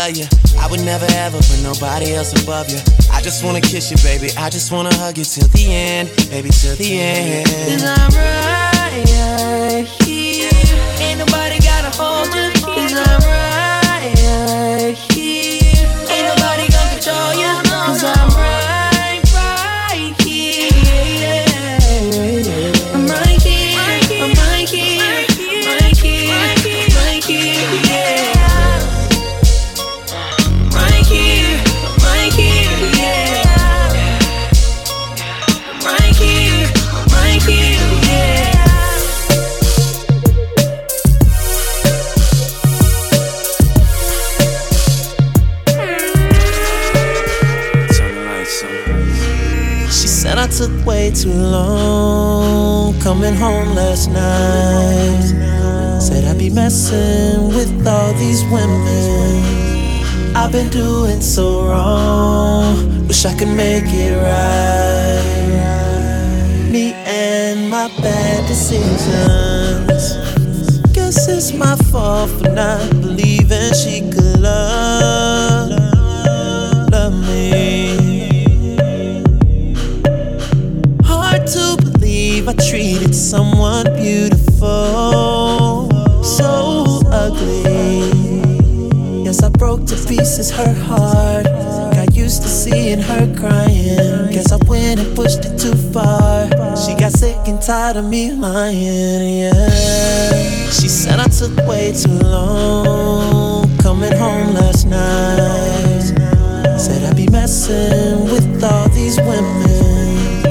love 0.00 0.16
you. 0.16 0.26
I 0.58 0.66
would 0.70 0.80
never 0.80 1.06
ever 1.10 1.36
put 1.36 1.62
nobody 1.62 2.14
else 2.14 2.32
above 2.42 2.70
you. 2.70 2.78
I 3.12 3.20
just 3.20 3.44
wanna 3.44 3.60
kiss 3.60 3.90
you, 3.90 3.98
baby. 3.98 4.30
I 4.36 4.48
just 4.48 4.72
wanna 4.72 4.94
hug 4.94 5.18
you 5.18 5.24
till 5.24 5.48
the 5.48 5.66
end, 5.66 6.08
baby, 6.30 6.48
till 6.48 6.76
the 6.76 6.98
end. 6.98 7.46
Cause 7.46 7.84
I'm 7.84 8.10
right 8.16 9.08
here. 9.08 10.19
I've 60.50 60.56
been 60.56 60.70
doing 60.70 61.20
so 61.20 61.64
wrong. 61.64 63.06
Wish 63.06 63.24
I 63.24 63.32
could 63.38 63.54
make 63.54 63.84
it 63.86 64.16
right. 64.16 65.22
Me 66.68 66.92
and 67.06 67.70
my 67.70 67.86
bad 68.02 68.48
decisions. 68.48 70.16
Guess 70.92 71.28
it's 71.28 71.52
my 71.52 71.76
fault 71.92 72.30
for 72.30 72.48
not 72.48 72.80
believing 73.00 73.72
she 73.74 74.00
could 74.10 74.40
love, 74.40 75.70
love 76.90 77.14
me. 77.28 78.44
Hard 81.04 81.46
to 81.46 81.76
believe 81.80 82.48
I 82.48 82.54
treated 82.54 83.14
someone 83.14 83.86
pieces 90.10 90.50
her 90.50 90.74
heart. 90.88 91.44
Got 91.94 92.16
used 92.16 92.42
to 92.42 92.48
seeing 92.48 92.98
her 92.98 93.32
crying. 93.38 94.32
Guess 94.32 94.50
I 94.50 94.56
went 94.66 94.98
and 94.98 95.14
pushed 95.14 95.44
it 95.44 95.56
too 95.56 95.76
far. 95.92 96.48
She 96.76 96.96
got 96.96 97.12
sick 97.12 97.38
and 97.46 97.62
tired 97.62 97.96
of 97.96 98.04
me 98.04 98.32
lying, 98.32 99.38
yeah. 99.38 99.70
She 100.78 100.88
said 100.88 101.20
I 101.20 101.28
took 101.28 101.54
way 101.68 101.92
too 101.92 102.18
long 102.26 103.70
coming 103.78 104.12
home 104.16 104.52
last 104.54 104.86
night. 104.86 106.06
Said 106.76 107.04
I'd 107.08 107.16
be 107.16 107.28
messing 107.28 108.24
with 108.24 108.64
all 108.64 108.88
these 108.88 109.16
women. 109.18 110.42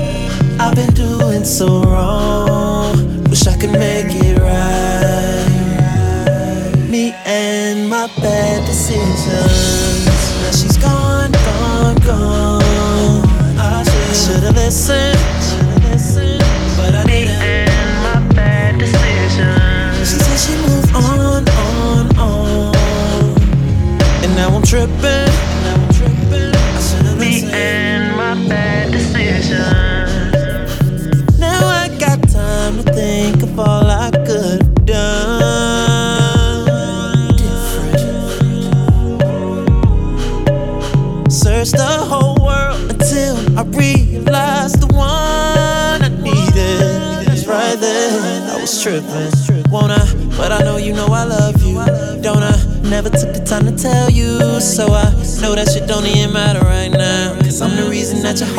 I've 0.57 0.75
been 0.75 0.93
doing 0.93 1.43
so 1.43 1.83
wrong. 1.83 3.23
Wish 3.29 3.45
I 3.45 3.57
could 3.57 3.73
make 3.73 4.15
it 4.23 4.28
my 7.99 8.07
bad 8.21 8.65
decisions. 8.65 9.27
Now 10.41 10.51
she's 10.51 10.77
gone, 10.77 11.31
gone, 11.31 11.95
gone. 12.07 13.25
I 13.57 13.83
should've 14.13 14.55
listened. 14.55 15.19
But 16.77 16.95
I 16.95 17.03
didn't. 17.03 17.67
my 18.01 18.33
bad 18.33 18.79
decisions. 18.79 20.09
She 20.09 20.17
said 20.17 20.39
she 20.39 20.55
moved 20.65 20.95
on, 20.95 21.43
on, 21.49 22.17
on. 22.17 22.73
And 24.23 24.33
now 24.33 24.55
I'm 24.55 24.63
tripping. 24.63 25.28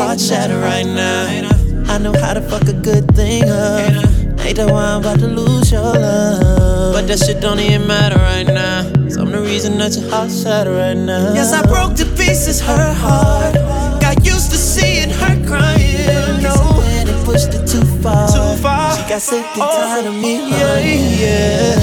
Heart 0.01 0.21
shattered 0.21 0.63
right 0.63 0.87
now. 0.87 1.51
I 1.93 1.99
know 1.99 2.13
how 2.13 2.33
to 2.33 2.41
fuck 2.41 2.63
a 2.69 2.73
good 2.73 3.07
thing 3.15 3.45
up. 3.45 4.05
Ain't 4.47 4.57
that 4.57 4.71
why 4.71 4.85
I'm 4.95 5.01
about 5.01 5.19
to 5.21 5.27
lose 5.27 5.71
your 5.71 5.83
love. 5.83 6.95
But 6.95 7.07
that 7.09 7.19
shit 7.19 7.41
don't 7.41 7.61
even 7.61 7.87
matter 7.87 8.17
right 8.17 8.47
now. 8.47 8.83
So 9.11 9.21
I'm 9.23 9.31
the 9.31 9.43
reason 9.43 9.77
that 9.79 9.95
your 9.97 10.09
heart 10.11 10.31
shattered 10.31 10.75
right 10.75 10.97
now. 10.97 11.35
Yes, 11.35 11.53
I 11.53 11.61
broke 11.67 11.97
to 11.97 12.07
pieces 12.17 12.61
her 12.61 12.95
heart. 12.95 13.55
Got 14.01 14.25
used 14.25 14.51
to 14.53 14.57
seeing 14.57 15.11
her 15.11 15.37
crying. 15.47 16.43
No, 16.43 16.57
and 16.97 17.09
it 17.09 17.25
pushed 17.27 17.53
it 17.53 17.67
too 17.69 17.85
far. 18.01 18.29
Too 18.29 18.63
far. 18.63 18.97
She 18.97 19.03
got 19.09 19.21
sick 19.21 19.45
and 19.45 19.63
oh, 19.63 19.77
tired 19.77 20.07
of 20.07 20.15
me. 20.15 20.35
Yeah, 20.49 20.79
yeah. 21.25 21.75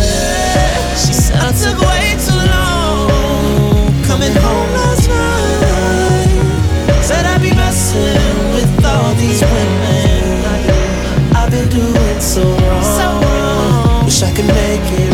She 0.98 1.14
said 1.14 1.38
I 1.38 1.52
took 1.62 1.78
way 1.86 2.18
too 2.26 2.42
long 2.56 4.04
coming 4.10 4.34
home 4.42 4.70
last 4.74 5.08
night. 5.08 5.67
Messing 7.98 8.54
with 8.54 8.86
all 8.86 9.14
these 9.16 9.42
women. 9.42 10.46
I've 11.36 11.52
been 11.52 11.70
doing 11.70 12.20
so 12.22 12.44
wrong. 12.44 14.06
Wish 14.06 14.22
I 14.24 14.32
could 14.34 14.46
make 14.46 15.00
it 15.00 15.07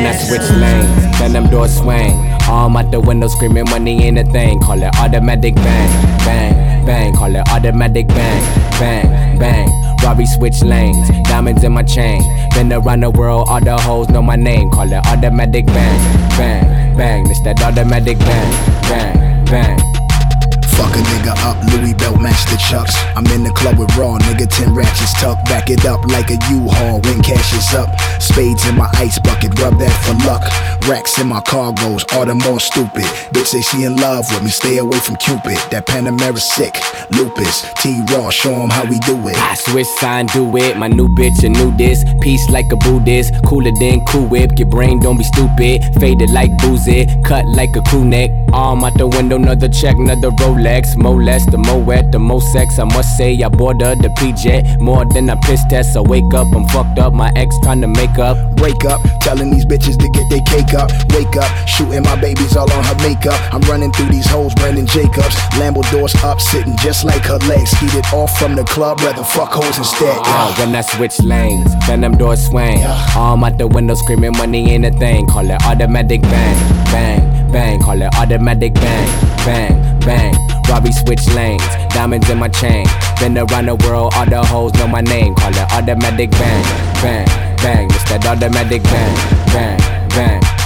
when 0.00 0.14
I 0.14 0.16
switch 0.16 0.48
lanes, 0.58 1.18
then 1.18 1.32
them 1.32 1.50
doors 1.50 1.76
swing. 1.76 2.16
Arm 2.48 2.76
out 2.76 2.90
the 2.90 3.00
window 3.00 3.28
screaming 3.28 3.64
money 3.70 4.02
ain't 4.04 4.18
a 4.18 4.24
thing. 4.24 4.58
Call 4.60 4.82
it 4.82 4.94
automatic 4.96 5.54
bang, 5.54 6.18
bang, 6.24 6.86
bang. 6.86 7.14
Call 7.14 7.34
it 7.34 7.46
automatic 7.50 8.08
bang, 8.08 8.42
bang, 8.80 9.38
bang. 9.38 9.68
Robbie 10.02 10.26
switch 10.26 10.62
lanes, 10.62 11.08
diamonds 11.24 11.62
in 11.64 11.72
my 11.72 11.82
chain. 11.82 12.22
Been 12.54 12.72
around 12.72 13.02
the 13.02 13.10
world, 13.10 13.48
all 13.48 13.60
the 13.60 13.76
hoes 13.76 14.08
know 14.08 14.22
my 14.22 14.36
name. 14.36 14.70
Call 14.70 14.90
it 14.90 15.06
automatic 15.06 15.66
bang, 15.66 16.00
bang, 16.36 16.96
bang. 16.96 17.30
It's 17.30 17.40
that 17.42 17.62
automatic 17.62 18.18
bang, 18.18 18.52
bang, 18.88 19.44
bang. 19.44 19.99
Fuck 20.80 20.96
a 20.96 21.02
nigga 21.12 21.36
up, 21.44 21.60
Louis 21.74 21.92
belt 21.92 22.22
match 22.22 22.48
the 22.48 22.56
chucks. 22.56 22.96
I'm 23.14 23.26
in 23.36 23.44
the 23.44 23.52
club 23.52 23.76
with 23.78 23.94
raw 23.98 24.16
nigga, 24.16 24.48
10 24.48 24.74
ratchets 24.74 25.12
tucked. 25.20 25.44
Back 25.44 25.68
it 25.68 25.84
up 25.84 26.06
like 26.06 26.30
a 26.30 26.38
U-Haul 26.48 27.02
when 27.04 27.20
cash 27.20 27.52
is 27.52 27.74
up. 27.74 28.00
Spades 28.18 28.66
in 28.66 28.76
my 28.76 28.88
ice 28.94 29.18
bucket, 29.18 29.60
rub 29.60 29.78
that 29.78 29.92
for 30.00 30.16
luck. 30.24 30.40
Racks 30.88 31.20
in 31.20 31.28
my 31.28 31.40
cargoes, 31.40 32.04
all 32.12 32.26
the 32.26 32.34
more 32.34 32.58
stupid. 32.58 33.04
Bitch 33.32 33.46
say 33.46 33.60
she 33.60 33.84
in 33.84 33.96
love 33.96 34.24
with 34.30 34.42
me, 34.42 34.50
stay 34.50 34.78
away 34.78 34.98
from 34.98 35.16
Cupid. 35.16 35.58
That 35.70 35.86
Panamera 35.86 36.38
sick, 36.38 36.74
lupus. 37.12 37.64
T-Raww, 37.76 38.30
show 38.32 38.54
'em 38.62 38.70
how 38.70 38.84
we 38.84 38.98
do 39.00 39.16
it. 39.28 39.36
I 39.36 39.54
switch 39.54 39.86
sign, 40.00 40.26
do 40.26 40.56
it. 40.56 40.76
My 40.76 40.88
new 40.88 41.08
bitch, 41.08 41.44
a 41.44 41.48
new 41.48 41.70
this. 41.76 42.04
Peace 42.20 42.48
like 42.50 42.72
a 42.72 42.76
Buddhist. 42.76 43.32
Cooler 43.44 43.72
than 43.78 44.04
Cool 44.06 44.26
Whip. 44.26 44.58
Your 44.58 44.68
brain 44.68 45.00
don't 45.00 45.16
be 45.16 45.24
stupid. 45.24 45.84
Faded 46.00 46.30
like 46.30 46.50
boozy. 46.58 47.06
Cut 47.24 47.46
like 47.46 47.76
a 47.76 47.82
crew 47.82 48.04
neck. 48.04 48.30
Arm 48.52 48.82
out 48.84 48.94
the 48.96 49.06
window, 49.06 49.36
another 49.36 49.68
check, 49.68 49.96
another 49.96 50.30
Rolex. 50.30 50.96
More 50.96 51.22
less, 51.22 51.46
the 51.46 51.58
more 51.58 51.80
wet, 51.80 52.10
the 52.10 52.18
more 52.18 52.40
sex. 52.40 52.78
I 52.78 52.84
must 52.84 53.16
say, 53.16 53.40
I 53.42 53.48
boarded 53.48 54.02
the 54.02 54.08
PJ. 54.18 54.78
More 54.80 55.04
than 55.04 55.28
a 55.30 55.36
piss 55.36 55.62
test. 55.68 55.96
I 55.96 56.00
wake 56.00 56.32
up, 56.34 56.48
I'm 56.54 56.66
fucked 56.68 56.98
up. 56.98 57.12
My 57.12 57.30
ex 57.36 57.54
trying 57.62 57.80
to 57.82 57.86
make 57.86 58.18
up. 58.18 58.36
Break 58.56 58.84
up, 58.84 59.00
telling 59.20 59.50
these 59.50 59.64
bitches 59.64 59.98
to 59.98 60.08
get 60.08 60.28
their 60.30 60.42
cake 60.42 60.69
up. 60.74 60.90
Wake 61.12 61.36
up, 61.36 61.50
shooting 61.68 62.02
my 62.02 62.16
babies 62.20 62.56
all 62.56 62.70
on 62.72 62.84
her 62.84 62.96
makeup. 63.02 63.38
I'm 63.52 63.60
running 63.62 63.92
through 63.92 64.10
these 64.10 64.26
hoes, 64.26 64.54
Brandon 64.54 64.86
Jacobs. 64.86 65.34
Lambo 65.58 65.82
doors 65.90 66.14
up, 66.22 66.40
sitting 66.40 66.76
just 66.78 67.04
like 67.04 67.22
her 67.24 67.38
legs. 67.48 67.72
Heated 67.78 68.06
off 68.12 68.38
from 68.38 68.54
the 68.54 68.64
club, 68.64 69.00
rather 69.00 69.24
fuck 69.24 69.52
hoes 69.52 69.78
instead. 69.78 70.16
Ah, 70.24 70.54
when 70.58 70.74
I 70.74 70.82
switch 70.82 71.20
lanes, 71.20 71.72
then 71.86 72.02
them 72.02 72.16
doors 72.16 72.46
swing. 72.46 72.82
Arm 73.16 73.44
out 73.44 73.58
the 73.58 73.66
window 73.66 73.94
screaming 73.94 74.32
money 74.36 74.70
ain't 74.70 74.84
a 74.84 74.90
thing. 74.90 75.26
Call 75.26 75.48
it 75.48 75.62
automatic 75.64 76.22
bang, 76.22 76.84
bang, 76.86 77.52
bang. 77.52 77.80
Call 77.80 78.00
it 78.00 78.14
automatic 78.16 78.74
bang, 78.74 79.08
bang, 79.44 80.00
bang. 80.00 80.34
Robbie 80.68 80.92
switch 80.92 81.26
lanes, 81.34 81.62
diamonds 81.90 82.30
in 82.30 82.38
my 82.38 82.48
chain. 82.48 82.86
Been 83.18 83.36
around 83.36 83.66
the 83.66 83.74
world, 83.86 84.12
all 84.14 84.26
the 84.26 84.44
hoes 84.44 84.72
know 84.74 84.86
my 84.86 85.00
name. 85.00 85.34
Call 85.34 85.50
it 85.50 85.72
automatic 85.72 86.30
bang, 86.30 86.64
bang, 87.02 87.26
bang. 87.56 87.86
It's 87.90 88.04
that 88.10 88.24
automatic 88.26 88.82
bang, 88.84 89.16
bang, 89.52 90.08
bang. 90.10 90.59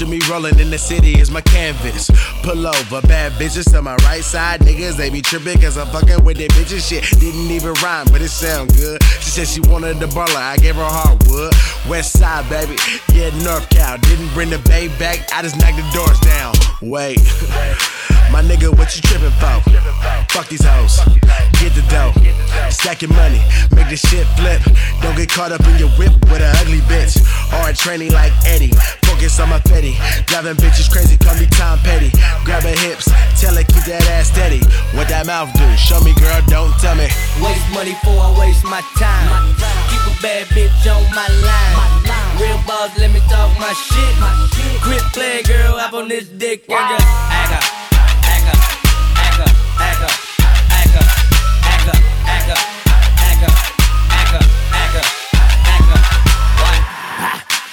Picture 0.00 0.12
me 0.12 0.20
rolling 0.30 0.58
in 0.58 0.70
the 0.70 0.78
city 0.78 1.20
is 1.20 1.30
my 1.30 1.42
canvas. 1.42 2.10
Pull 2.42 2.66
over, 2.66 3.02
bad 3.02 3.32
bitches 3.32 3.70
to 3.72 3.82
my 3.82 3.96
right 3.96 4.24
side. 4.24 4.60
Niggas, 4.60 4.96
they 4.96 5.10
be 5.10 5.20
tripping 5.20 5.60
cause 5.60 5.76
I'm 5.76 5.88
fucking 5.88 6.24
with 6.24 6.38
their 6.38 6.48
bitches. 6.48 6.88
Shit 6.88 7.04
didn't 7.20 7.50
even 7.50 7.74
rhyme, 7.82 8.06
but 8.10 8.22
it 8.22 8.30
sound 8.30 8.72
good. 8.74 9.02
She 9.20 9.28
said 9.28 9.46
she 9.46 9.60
wanted 9.60 10.00
the 10.00 10.06
baller, 10.06 10.36
I 10.36 10.56
gave 10.56 10.76
her 10.76 10.88
hardwood. 10.88 11.52
West 11.86 12.18
side, 12.18 12.48
baby, 12.48 12.76
yeah, 13.12 13.28
North 13.44 13.68
Cal. 13.68 13.98
Didn't 13.98 14.32
bring 14.32 14.48
the 14.48 14.58
bay 14.60 14.88
back, 14.98 15.18
I 15.34 15.42
just 15.42 15.58
knocked 15.58 15.76
the 15.76 15.84
doors 15.92 16.18
down. 16.20 16.54
Wait. 16.80 17.20
My 18.32 18.42
nigga, 18.42 18.70
what 18.78 18.94
you 18.94 19.02
trippin' 19.02 19.32
for? 19.42 19.60
Fuck 20.30 20.48
these 20.48 20.64
hoes. 20.64 21.00
Get 21.58 21.74
the 21.74 21.84
dough. 21.90 22.14
Stack 22.70 23.02
your 23.02 23.10
money. 23.10 23.42
Make 23.74 23.90
the 23.90 23.96
shit 23.96 24.24
flip. 24.38 24.62
Don't 25.02 25.16
get 25.16 25.28
caught 25.28 25.50
up 25.50 25.60
in 25.66 25.76
your 25.78 25.90
whip 25.98 26.12
with 26.30 26.40
an 26.40 26.54
ugly 26.62 26.78
bitch. 26.86 27.18
Or 27.52 27.68
a 27.68 27.74
training 27.74 28.12
like 28.12 28.32
Eddie. 28.46 28.70
Focus 29.02 29.40
on 29.40 29.48
my 29.48 29.58
petty. 29.58 29.89
Driving 30.26 30.56
bitches 30.56 30.90
crazy, 30.90 31.16
call 31.16 31.34
me 31.38 31.46
Tom 31.46 31.78
Petty. 31.80 32.10
Grab 32.44 32.62
her 32.62 32.76
hips. 32.84 33.06
Tell 33.40 33.54
her 33.54 33.64
keep 33.64 33.84
that 33.88 34.04
ass 34.14 34.28
steady. 34.28 34.60
What 34.96 35.08
that 35.08 35.26
mouth 35.26 35.52
do? 35.54 35.66
Show 35.76 36.00
me, 36.00 36.12
girl, 36.18 36.40
don't 36.48 36.74
tell 36.78 36.94
me. 36.94 37.08
Waste 37.40 37.68
money 37.72 37.94
for 38.04 38.14
I 38.14 38.30
waste 38.38 38.64
my 38.64 38.82
time. 38.98 39.28
Keep 39.88 40.04
a 40.06 40.14
bad 40.22 40.46
bitch 40.54 40.84
on 40.86 41.02
my 41.14 41.28
line. 41.42 42.00
Real 42.40 42.60
boss, 42.66 42.92
let 42.98 43.10
me 43.12 43.20
talk 43.28 43.50
my 43.58 43.72
shit. 43.72 44.14
Quit 44.82 45.02
playing, 45.12 45.44
girl, 45.44 45.76
up 45.76 45.92
on 45.92 46.08
this 46.08 46.28
dick 46.28 46.66
just 46.66 47.06
act 47.30 47.89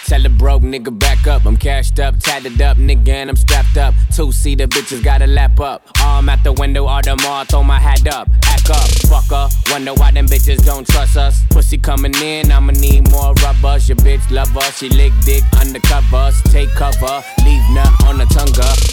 Tell 0.07 0.21
the 0.21 0.29
broke 0.29 0.61
nigga 0.61 0.97
back 0.97 1.27
up. 1.27 1.45
I'm 1.45 1.57
cashed 1.57 1.99
up, 1.99 2.17
tatted 2.19 2.61
up, 2.61 2.77
nigga, 2.77 3.09
and 3.09 3.29
I'm 3.29 3.35
strapped 3.35 3.75
up. 3.75 3.93
Two 4.15 4.31
seater 4.31 4.65
bitches 4.65 5.03
gotta 5.03 5.27
lap 5.27 5.59
up. 5.59 5.85
Arm 6.01 6.29
out 6.29 6.43
the 6.45 6.53
window, 6.53 6.85
all 6.85 7.01
the 7.01 7.17
mall, 7.23 7.43
throw 7.43 7.61
my 7.61 7.77
hat 7.77 8.07
up. 8.07 8.29
Act 8.45 8.69
up, 8.69 8.87
fucker. 9.11 9.51
Wonder 9.69 9.93
why 9.95 10.11
them 10.11 10.25
bitches 10.25 10.65
don't 10.65 10.87
trust 10.87 11.17
us. 11.17 11.43
Pussy 11.49 11.77
coming 11.77 12.15
in, 12.23 12.53
I'ma 12.53 12.71
need 12.71 13.11
more 13.11 13.33
rubbers. 13.43 13.89
Your 13.89 13.97
bitch 13.97 14.31
love 14.31 14.55
us, 14.55 14.77
she 14.77 14.87
lick 14.87 15.11
dick 15.25 15.43
undercovers. 15.59 16.41
Take 16.53 16.69
cover, 16.69 17.21
leave 17.43 17.61
nut 17.71 17.91
on 18.05 18.17
the 18.17 18.25
tongue. 18.27 18.47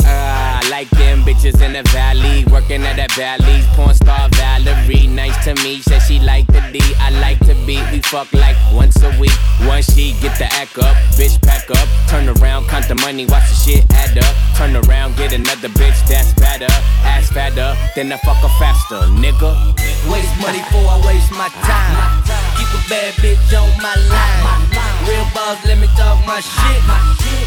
Ah, 0.04 0.60
I 0.60 0.68
like 0.68 0.90
them 0.90 1.22
bitches 1.22 1.62
in 1.62 1.74
the 1.74 1.84
valley, 1.90 2.44
working 2.50 2.82
at 2.82 2.96
that 2.96 3.12
valley. 3.12 3.62
Porn 3.76 3.94
star 3.94 4.28
Valerie, 4.32 5.06
nice 5.06 5.44
to 5.44 5.54
me. 5.62 5.80
Said 5.80 6.00
she 6.00 6.18
like 6.18 6.48
the 6.48 6.60
D, 6.72 6.80
I 6.98 7.10
like 7.20 7.38
to 7.46 7.54
be. 7.66 7.80
We 7.92 8.00
fuck 8.02 8.32
like 8.32 8.56
once 8.72 9.00
a 9.02 9.16
week. 9.20 9.38
Once 9.60 9.94
she 9.94 10.12
get 10.20 10.36
the 10.38 10.46
act 10.52 10.76
up, 10.78 10.96
bitch 11.16 11.40
pack 11.42 11.70
up. 11.70 11.88
Turn 12.08 12.28
around, 12.28 12.66
count 12.68 12.88
the 12.88 12.94
money, 12.96 13.26
watch 13.26 13.48
the 13.48 13.56
shit 13.56 13.84
add 13.92 14.16
up. 14.18 14.34
Turn 14.56 14.76
around, 14.76 15.16
get 15.16 15.32
another 15.32 15.68
bitch 15.68 15.98
that's 16.08 16.32
better. 16.34 16.70
Ass 17.04 17.30
fatter, 17.30 17.76
then 17.94 18.12
I 18.12 18.16
fuck 18.18 18.38
her 18.38 18.52
faster, 18.58 19.00
nigga. 19.20 19.52
Waste 20.10 20.34
money 20.40 20.62
for 20.70 20.84
I 20.84 21.00
waste 21.06 21.32
my 21.32 21.48
time. 21.64 22.22
Keep 22.56 22.70
a 22.72 22.80
bad 22.88 23.12
bitch 23.20 23.50
on 23.52 23.68
my 23.82 23.94
line. 24.08 24.64
Real 25.08 25.26
boss, 25.34 25.58
let 25.66 25.78
me 25.78 25.88
talk 25.96 26.24
my 26.26 26.40
shit. 26.40 26.80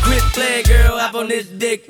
Quit 0.03 0.23
play, 0.33 0.63
girl, 0.63 0.95
up 0.95 1.15
on 1.15 1.27
this 1.27 1.47
dick. 1.47 1.87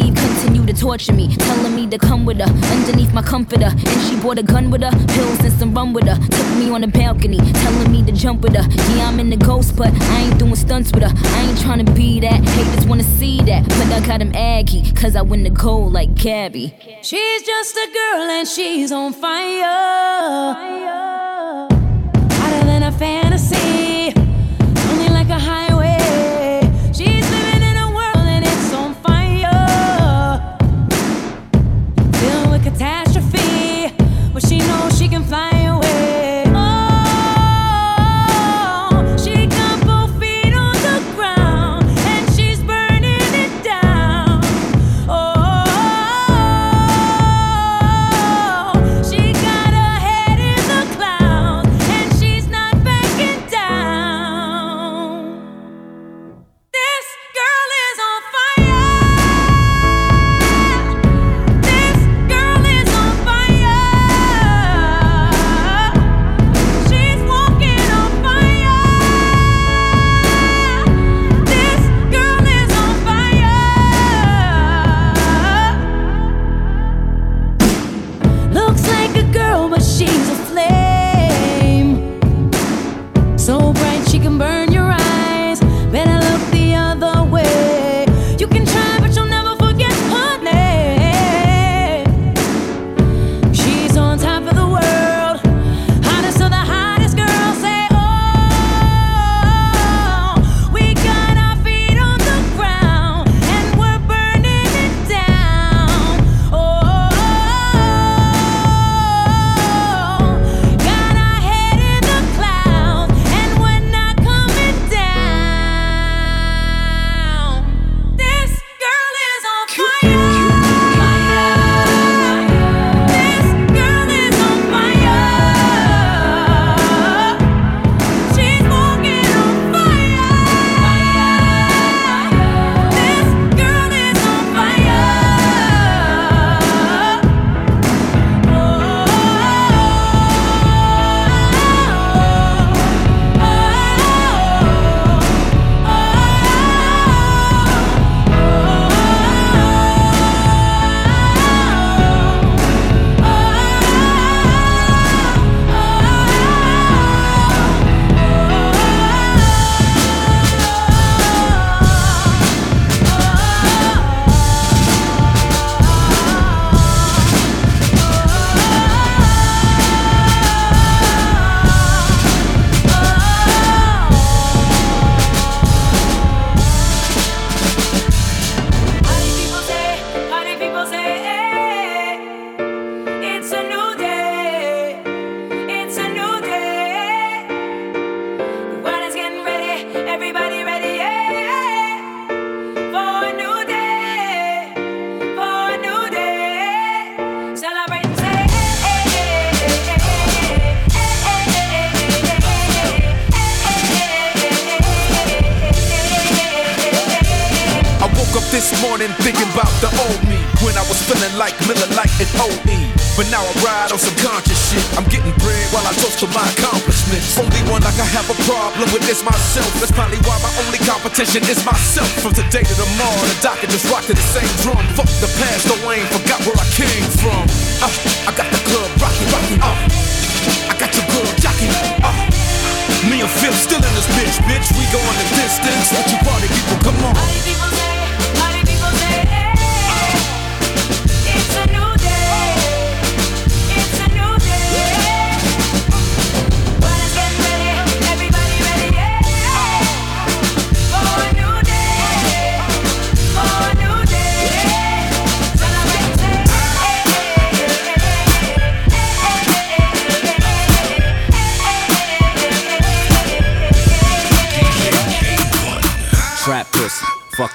Leave, 0.00 0.14
continue 0.14 0.66
to 0.66 0.72
torture 0.72 1.12
me, 1.12 1.34
telling 1.36 1.74
me 1.74 1.86
to 1.86 1.98
come 1.98 2.24
with 2.24 2.38
her 2.38 2.50
underneath 2.72 3.12
my 3.12 3.22
comforter. 3.22 3.70
And 3.70 4.00
she 4.06 4.18
brought 4.20 4.38
a 4.38 4.42
gun 4.42 4.70
with 4.70 4.82
her, 4.82 4.90
pills 5.08 5.40
and 5.40 5.52
some 5.52 5.74
rum 5.74 5.92
with 5.92 6.06
her. 6.06 6.16
Took 6.16 6.48
me 6.58 6.70
on 6.70 6.80
the 6.80 6.88
balcony, 6.88 7.38
telling 7.38 7.90
me 7.92 8.04
to 8.04 8.12
jump 8.12 8.42
with 8.42 8.56
her. 8.56 8.66
Yeah, 8.96 9.08
I'm 9.08 9.20
in 9.20 9.30
the 9.30 9.36
ghost, 9.36 9.76
but 9.76 9.92
I 9.92 10.20
ain't 10.20 10.38
doing 10.38 10.56
stunts 10.56 10.92
with 10.92 11.02
her. 11.02 11.12
I 11.14 11.40
ain't 11.48 11.60
trying 11.60 11.84
to 11.84 11.92
be 11.92 12.20
that. 12.20 12.40
Haters 12.48 12.86
wanna 12.86 13.04
see 13.04 13.42
that, 13.42 13.68
but 13.68 13.88
I 13.92 14.00
got 14.06 14.20
him 14.20 14.32
aggy, 14.34 14.90
cause 14.92 15.16
I 15.16 15.22
win 15.22 15.42
the 15.44 15.50
gold 15.50 15.92
like 15.92 16.14
Gabby. 16.14 16.74
She's 17.02 17.42
just 17.42 17.76
a 17.76 17.88
girl 17.92 18.22
and 18.30 18.48
she's 18.48 18.92
on 18.92 19.12
fire. 19.12 20.56
Hotter 22.32 22.66
than 22.66 22.82
a 22.82 22.92
fantasy. 22.92 23.39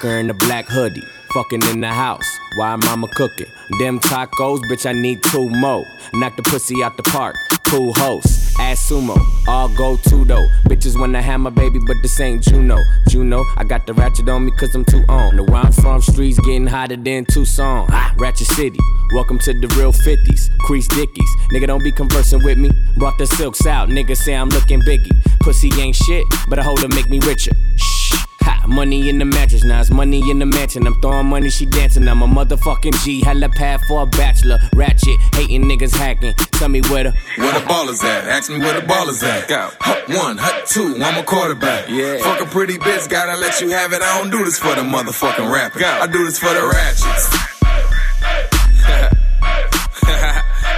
Her 0.06 0.18
in 0.18 0.28
the 0.28 0.34
black 0.34 0.66
hoodie. 0.68 1.04
Fucking 1.34 1.62
in 1.64 1.80
the 1.80 1.88
house, 1.88 2.26
while 2.56 2.78
mama 2.78 3.08
cooking. 3.08 3.46
Them 3.78 3.98
tacos, 3.98 4.60
bitch, 4.70 4.86
I 4.88 4.92
need 4.92 5.22
two 5.24 5.50
more. 5.50 5.84
Knock 6.14 6.36
the 6.36 6.42
pussy 6.42 6.82
out 6.82 6.96
the 6.96 7.02
park, 7.02 7.36
cool 7.66 7.92
host. 7.94 8.54
Ass 8.58 8.88
sumo, 8.88 9.18
all 9.46 9.68
go 9.68 9.96
to 9.96 10.24
though. 10.24 10.48
Bitches 10.64 10.98
wanna 10.98 11.20
have 11.20 11.40
my 11.40 11.50
baby, 11.50 11.78
but 11.86 11.96
this 12.00 12.18
ain't 12.20 12.42
Juno. 12.42 12.78
Juno, 13.08 13.44
I 13.56 13.64
got 13.64 13.86
the 13.86 13.92
ratchet 13.92 14.28
on 14.28 14.46
me 14.46 14.52
cause 14.52 14.74
I'm 14.74 14.84
too 14.84 15.04
on. 15.08 15.36
Know 15.36 15.42
where 15.44 15.56
I'm 15.56 15.72
from, 15.72 16.00
streets 16.00 16.38
getting 16.40 16.66
hotter 16.66 16.96
than 16.96 17.26
Tucson. 17.26 17.86
Ah, 17.90 18.14
Ratchet 18.16 18.46
City, 18.46 18.78
welcome 19.12 19.38
to 19.40 19.52
the 19.52 19.68
real 19.76 19.92
50s. 19.92 20.56
Crease 20.60 20.88
Dickies, 20.88 21.30
nigga 21.52 21.66
don't 21.66 21.84
be 21.84 21.92
conversing 21.92 22.42
with 22.44 22.56
me. 22.56 22.70
Brought 22.96 23.18
the 23.18 23.26
silks 23.26 23.66
out, 23.66 23.88
nigga 23.88 24.16
say 24.16 24.34
I'm 24.34 24.48
looking 24.48 24.80
biggie. 24.80 25.12
Pussy 25.40 25.70
ain't 25.80 25.96
shit, 25.96 26.24
but 26.48 26.58
a 26.58 26.62
hold 26.62 26.80
her 26.80 26.88
make 26.88 27.10
me 27.10 27.18
richer. 27.20 27.52
Shh. 27.76 28.05
Ha, 28.42 28.64
money 28.66 29.08
in 29.08 29.18
the 29.18 29.24
mattress, 29.24 29.64
now 29.64 29.80
it's 29.80 29.90
money 29.90 30.22
in 30.30 30.38
the 30.38 30.46
mansion. 30.46 30.86
I'm 30.86 31.00
throwing 31.00 31.26
money, 31.26 31.50
she 31.50 31.66
dancing. 31.66 32.06
I'm 32.08 32.22
a 32.22 32.26
motherfucking 32.26 33.02
G. 33.04 33.22
Hella 33.22 33.48
pad 33.48 33.80
for 33.88 34.02
a 34.02 34.06
bachelor. 34.06 34.58
Ratchet, 34.74 35.18
hating 35.34 35.64
niggas 35.64 35.94
hacking. 35.94 36.34
Tell 36.52 36.68
me 36.68 36.80
where 36.82 37.04
the 37.04 37.12
Where 37.36 37.52
the 37.52 37.66
ballers 37.66 38.04
at? 38.04 38.24
Ask 38.24 38.50
me 38.50 38.58
where 38.58 38.78
the 38.80 38.86
ballers 38.86 39.22
at. 39.22 39.48
Go. 39.48 39.70
Hut 39.80 40.08
one, 40.08 40.36
hut 40.38 40.66
two, 40.66 40.96
I'm 41.02 41.18
a 41.18 41.24
quarterback. 41.24 41.88
Yeah. 41.88 42.18
Fuck 42.18 42.40
a 42.40 42.46
pretty 42.46 42.78
bitch, 42.78 43.08
gotta 43.08 43.38
let 43.40 43.60
you 43.60 43.70
have 43.70 43.92
it. 43.92 44.02
I 44.02 44.18
don't 44.18 44.30
do 44.30 44.44
this 44.44 44.58
for 44.58 44.74
the 44.74 44.82
motherfucking 44.82 45.50
rapper. 45.52 45.80
I 45.84 46.06
do 46.06 46.24
this 46.24 46.38
for 46.38 46.52
the 46.52 46.66
ratchets. 46.66 47.28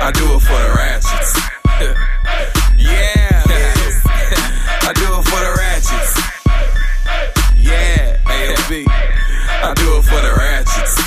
I 0.00 0.10
do 0.12 0.24
it 0.34 0.40
for 0.40 0.52
the 0.52 0.74
ratchets. 0.76 1.47
be. 8.68 8.84
I 8.86 9.72
do 9.76 9.96
it 9.96 10.02
for 10.02 10.20
the 10.20 10.34
ratchets. 10.36 11.00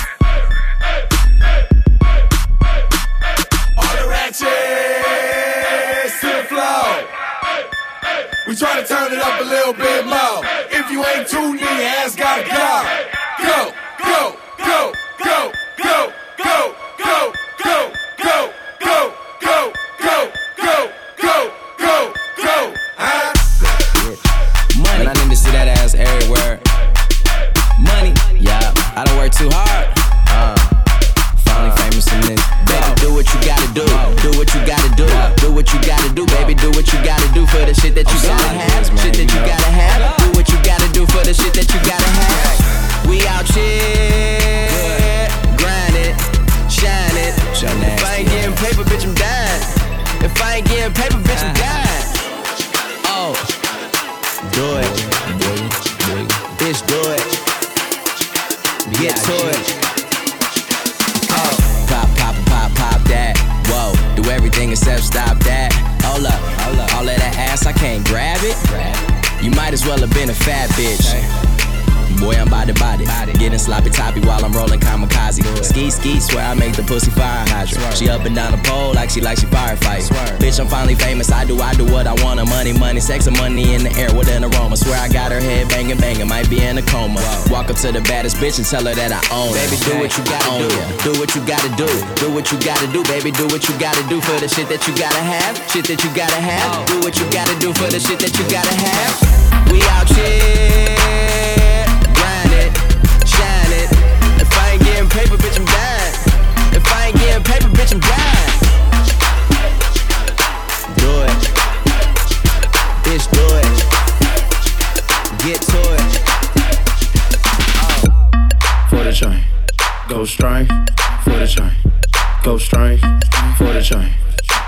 All 3.78 3.94
the 3.96 4.08
ratchets 4.08 4.40
to 6.20 6.26
the 6.26 6.42
floor. 6.50 6.86
We 8.48 8.56
try 8.56 8.80
to 8.80 8.86
turn 8.86 9.12
it 9.12 9.20
up 9.20 9.40
a 9.40 9.44
little 9.44 9.74
bit 9.74 10.06
more. 10.06 10.44
If 10.70 10.90
you 10.90 11.04
ain't 11.04 11.28
tuned 11.28 11.60
in, 11.60 11.66
your 11.66 11.86
ass 12.02 12.16
gotta 12.16 12.42
go. 12.48 13.11
what 35.62 35.74
you 35.74 35.88
gotta 35.88 36.12
do, 36.14 36.26
baby. 36.26 36.54
Do 36.54 36.70
what 36.70 36.92
you 36.92 36.98
gotta 37.04 37.32
do 37.32 37.46
for 37.46 37.58
the 37.58 37.72
shit 37.72 37.94
that 37.94 38.12
you 38.12 38.28
gotta 38.28 38.48
have. 38.48 38.86
Shit 38.98 39.14
that 39.14 39.32
you 39.32 39.40
gotta 39.46 39.70
have. 39.70 40.21
she 79.12 79.20
like 79.20 79.36
she 79.36 79.46
firefight. 79.46 80.08
fight. 80.08 80.40
Bitch, 80.40 80.58
I'm 80.58 80.66
finally 80.66 80.94
famous. 80.94 81.30
I 81.30 81.44
do, 81.44 81.60
I 81.60 81.74
do 81.74 81.84
what 81.84 82.06
I 82.06 82.16
want. 82.24 82.40
Money, 82.48 82.72
money, 82.72 82.98
sex, 82.98 83.26
and 83.26 83.36
money 83.36 83.74
in 83.74 83.84
the 83.84 83.92
air 84.00 84.08
with 84.16 84.28
an 84.32 84.42
aroma. 84.42 84.76
Swear 84.76 84.96
I 84.98 85.08
got 85.08 85.30
her 85.30 85.40
head 85.40 85.68
banging, 85.68 85.98
banging, 85.98 86.26
might 86.26 86.48
be 86.48 86.64
in 86.64 86.78
a 86.78 86.82
coma. 86.82 87.20
Walk 87.52 87.68
up 87.68 87.76
to 87.84 87.92
the 87.92 88.00
baddest 88.00 88.36
bitch 88.38 88.56
and 88.56 88.66
tell 88.66 88.84
her 88.88 88.94
that 88.96 89.12
I 89.12 89.20
own 89.28 89.52
Baby, 89.52 89.76
do 89.84 90.00
what 90.00 90.16
you 90.16 90.24
gotta 90.24 90.48
own 90.48 90.64
do. 90.64 91.12
Do 91.12 91.12
what 91.20 91.36
you 91.36 91.44
gotta 91.44 91.68
do. 91.76 91.88
Do 92.16 92.32
what 92.32 92.48
you 92.50 92.58
gotta 92.64 92.88
do, 92.88 93.04
baby. 93.04 93.30
Do 93.30 93.44
what 93.52 93.68
you 93.68 93.76
gotta 93.76 94.00
do 94.08 94.16
for 94.24 94.40
the 94.40 94.48
shit 94.48 94.68
that 94.72 94.80
you 94.88 94.96
gotta 94.96 95.20
have. 95.20 95.60
Shit 95.68 95.84
that 95.92 96.00
you 96.00 96.10
gotta 96.16 96.40
have. 96.40 96.64
Oh. 96.72 96.88
Do 96.88 96.96
what 97.04 97.20
you 97.20 97.28
gotta 97.28 97.54
do 97.60 97.68
for 97.76 97.92
the 97.92 98.00
shit 98.00 98.16
that 98.24 98.32
you 98.40 98.44
gotta 98.48 98.72
have. 98.72 99.12
We 99.68 99.84
out 99.92 100.08
here, 100.08 101.84
grind 102.16 102.52
it, 102.64 102.72
shine 103.28 103.72
it. 103.76 103.92
If 104.40 104.48
I 104.56 104.72
ain't 104.72 104.82
getting 104.82 105.08
paper, 105.12 105.36
bitch, 105.36 105.60
I'm 105.60 105.68
dying. 105.68 106.16
If 106.72 106.84
I 106.88 107.12
ain't 107.12 107.16
getting 107.20 107.44
paper, 107.44 107.68
bitch, 107.68 107.92
I'm 107.92 108.00
dying. 108.00 108.51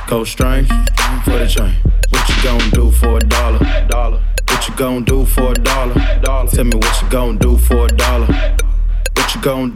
Go 0.06 0.22
strange 0.22 0.68
for 1.24 1.38
the 1.38 1.46
chain. 1.48 1.74
What 2.10 2.28
you 2.28 2.42
gonna 2.42 2.70
do 2.70 2.90
for 2.90 3.16
a 3.16 3.20
dollar? 3.20 3.58
Dollar. 3.88 4.22
What 4.48 4.68
you 4.68 4.74
gonna 4.76 5.04
do 5.04 5.24
for 5.24 5.52
a 5.52 5.54
dollar? 5.54 5.94
Dollar. 6.22 6.50
Tell 6.50 6.64
me 6.64 6.76
what 6.76 7.02
you 7.02 7.08
gonna 7.08 7.38
do 7.38 7.56
for 7.56 7.86
a 7.86 7.88
dollar? 7.88 8.26
What 9.16 9.34
you 9.34 9.40
gonna 9.40 9.72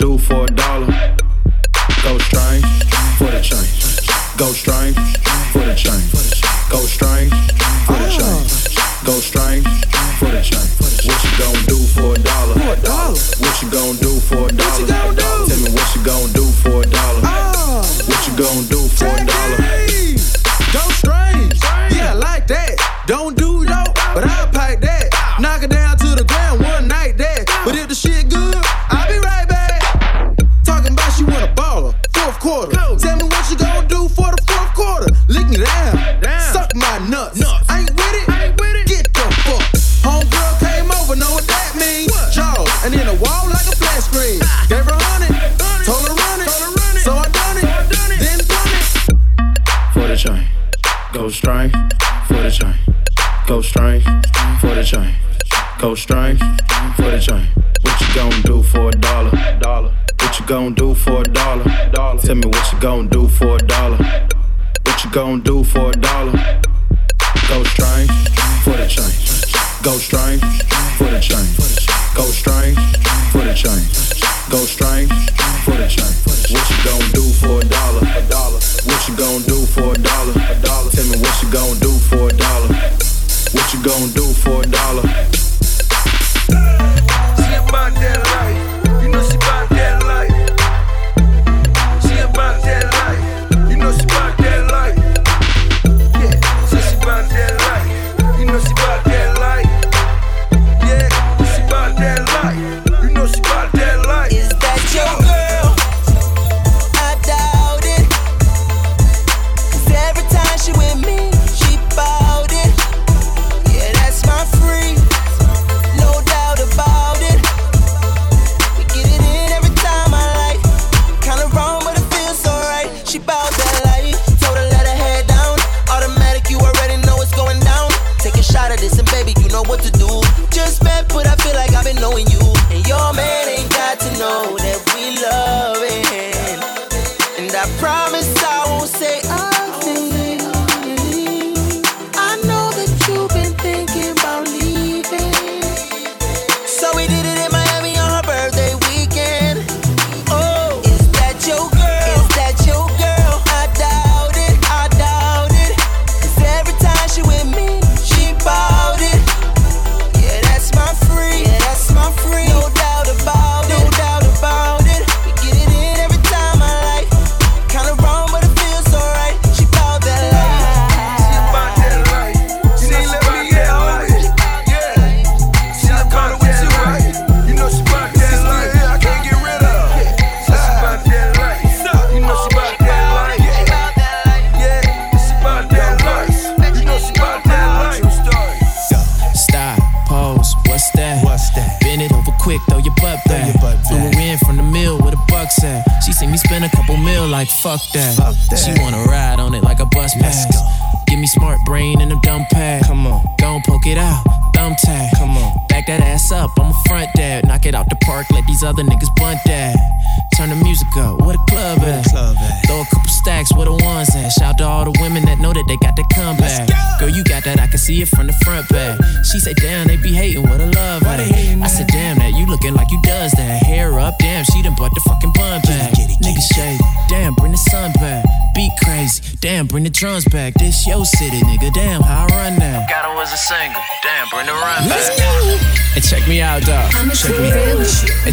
so 55.88 55.94
strange. 55.94 56.47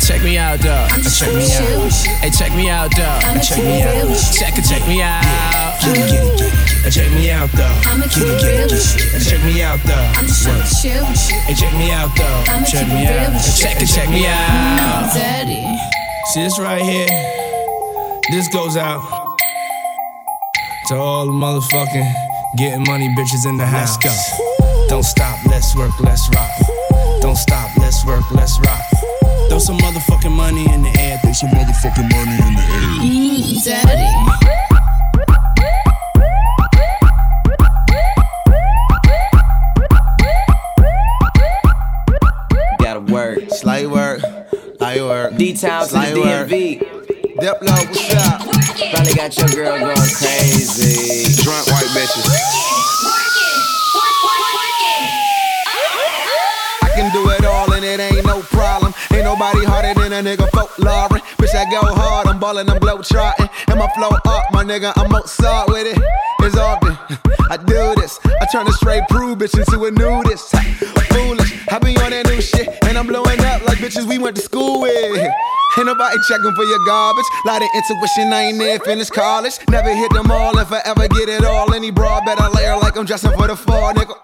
Check 0.05 0.21
me 0.21 0.37
out, 0.37 0.59
dog. 0.59 0.89
Check 1.17 1.33
me 1.33 1.49
out. 1.51 1.91
Hey, 2.21 2.29
check 2.29 2.53
me 2.55 2.69
out, 2.69 2.91
dog. 2.91 3.21
Check 3.41 3.63
me 3.63 3.81
out. 3.81 4.13
Check 4.37 4.57
it, 4.57 4.65
check 4.65 4.87
me 4.87 5.01
out. 5.01 5.23
Get 5.81 5.97
it, 5.97 6.05
get 6.11 6.23
it, 6.23 6.37
get 6.37 6.85
it. 6.85 6.91
Check 6.93 7.11
me 7.11 7.31
out, 7.31 7.51
dog. 7.51 7.83
Get 7.83 7.97
it, 7.97 8.11
get 8.13 8.53
it, 8.53 8.69
get 8.69 8.71
it. 8.71 9.25
Check 9.25 9.41
me 9.43 9.63
out. 9.63 9.79
Hey, 11.45 11.55
check 11.55 11.73
me 11.73 11.91
out, 11.91 12.15
dog. 12.15 12.65
Check 12.67 12.87
me 12.87 13.07
out. 13.07 13.33
Check 13.57 13.81
it, 13.81 13.87
check 13.87 14.09
me 14.09 14.27
out. 14.27 15.11
Daddy. 15.13 15.65
See 16.33 16.43
this 16.43 16.59
right 16.59 16.81
here? 16.81 17.07
This 18.29 18.47
goes 18.49 18.77
out 18.77 19.01
to 20.87 20.95
all 20.95 21.25
the 21.25 21.31
motherfucking 21.31 22.13
getting 22.57 22.83
money 22.83 23.07
bitches 23.17 23.47
in 23.47 23.57
the 23.57 23.65
house. 23.65 23.97
Let's 24.03 24.29
go. 24.29 24.87
Don't 24.87 25.03
stop, 25.03 25.43
let's 25.47 25.75
work, 25.75 25.99
let's 25.99 26.29
rock. 26.33 26.51
Don't 27.21 27.35
stop, 27.35 27.75
let's 27.77 28.05
work, 28.05 28.29
let's 28.31 28.59
rock. 28.59 28.74
Throw 30.35 30.43
some 30.43 30.51
motherfucking 30.51 30.67
money 30.67 30.73
in 30.73 30.81
the 30.83 30.89
air. 30.99 31.17
Throw 31.19 31.33
some 31.33 31.49
motherfucking 31.49 32.09
money 32.11 32.35
in 32.35 32.53
the 32.55 32.61
air. 32.71 33.83
Daddy. 33.85 34.09
Gotta 42.83 42.99
work. 42.99 43.49
Slight 43.49 43.89
work. 43.89 44.21
Light 44.79 45.01
work. 45.01 45.35
D-Town 45.37 45.87
to 45.87 45.93
the 45.93 45.99
DMV. 45.99 46.79
Diplo, 47.37 47.75
what's 47.87 48.13
up? 48.15 48.41
Finally 48.91 49.13
got 49.15 49.37
your 49.37 49.47
girl 49.49 49.79
going 49.79 49.95
crazy. 49.95 50.44
A 60.15 60.21
nigga 60.21 60.49
folklore. 60.51 61.09
Bitch, 61.37 61.55
I 61.55 61.69
go 61.69 61.81
hard, 61.81 62.27
I'm 62.27 62.39
ballin', 62.39 62.69
I'm 62.69 62.79
glow 62.79 63.01
trotting. 63.01 63.49
And 63.67 63.79
my 63.79 63.87
flow 63.95 64.09
up, 64.09 64.43
my 64.51 64.63
nigga, 64.63 64.93
I'm 64.95 65.11
Mozart 65.11 65.69
with 65.69 65.87
it. 65.87 66.01
It's 66.41 66.57
often 66.57 66.97
I 67.49 67.57
do 67.57 67.95
this. 67.95 68.19
I 68.41 68.45
turn 68.51 68.67
a 68.67 68.71
straight 68.71 69.03
prude 69.09 69.39
bitch 69.39 69.57
into 69.57 69.83
a 69.85 69.91
nudist. 69.91 70.51
Foolish, 71.11 71.67
I 71.69 71.79
be 71.79 71.97
on 71.97 72.11
that 72.11 72.27
new 72.27 72.41
shit. 72.41 72.69
And 72.83 72.97
I'm 72.97 73.07
blowing 73.07 73.39
up 73.41 73.63
like 73.63 73.79
bitches 73.79 74.07
we 74.07 74.17
went 74.17 74.35
to 74.37 74.41
school 74.41 74.81
with. 74.81 75.31
Ain't 75.77 75.87
nobody 75.87 76.17
checking 76.29 76.55
for 76.55 76.63
your 76.63 76.79
garbage. 76.85 77.25
Lot 77.45 77.61
of 77.61 77.67
intuition, 77.75 78.31
I 78.31 78.43
ain't 78.43 78.57
near 78.57 78.79
finished 78.79 79.11
college. 79.11 79.59
Never 79.69 79.93
hit 79.93 80.09
them 80.13 80.31
all 80.31 80.57
if 80.57 80.71
I 80.71 80.81
ever 80.85 81.07
get 81.09 81.27
it 81.27 81.43
all. 81.43 81.73
Any 81.73 81.91
broad 81.91 82.23
better 82.25 82.47
layer 82.49 82.77
like 82.77 82.95
I'm 82.95 83.05
dressing 83.05 83.31
for 83.31 83.47
the 83.47 83.57
fall, 83.57 83.93
nigga. 83.93 84.15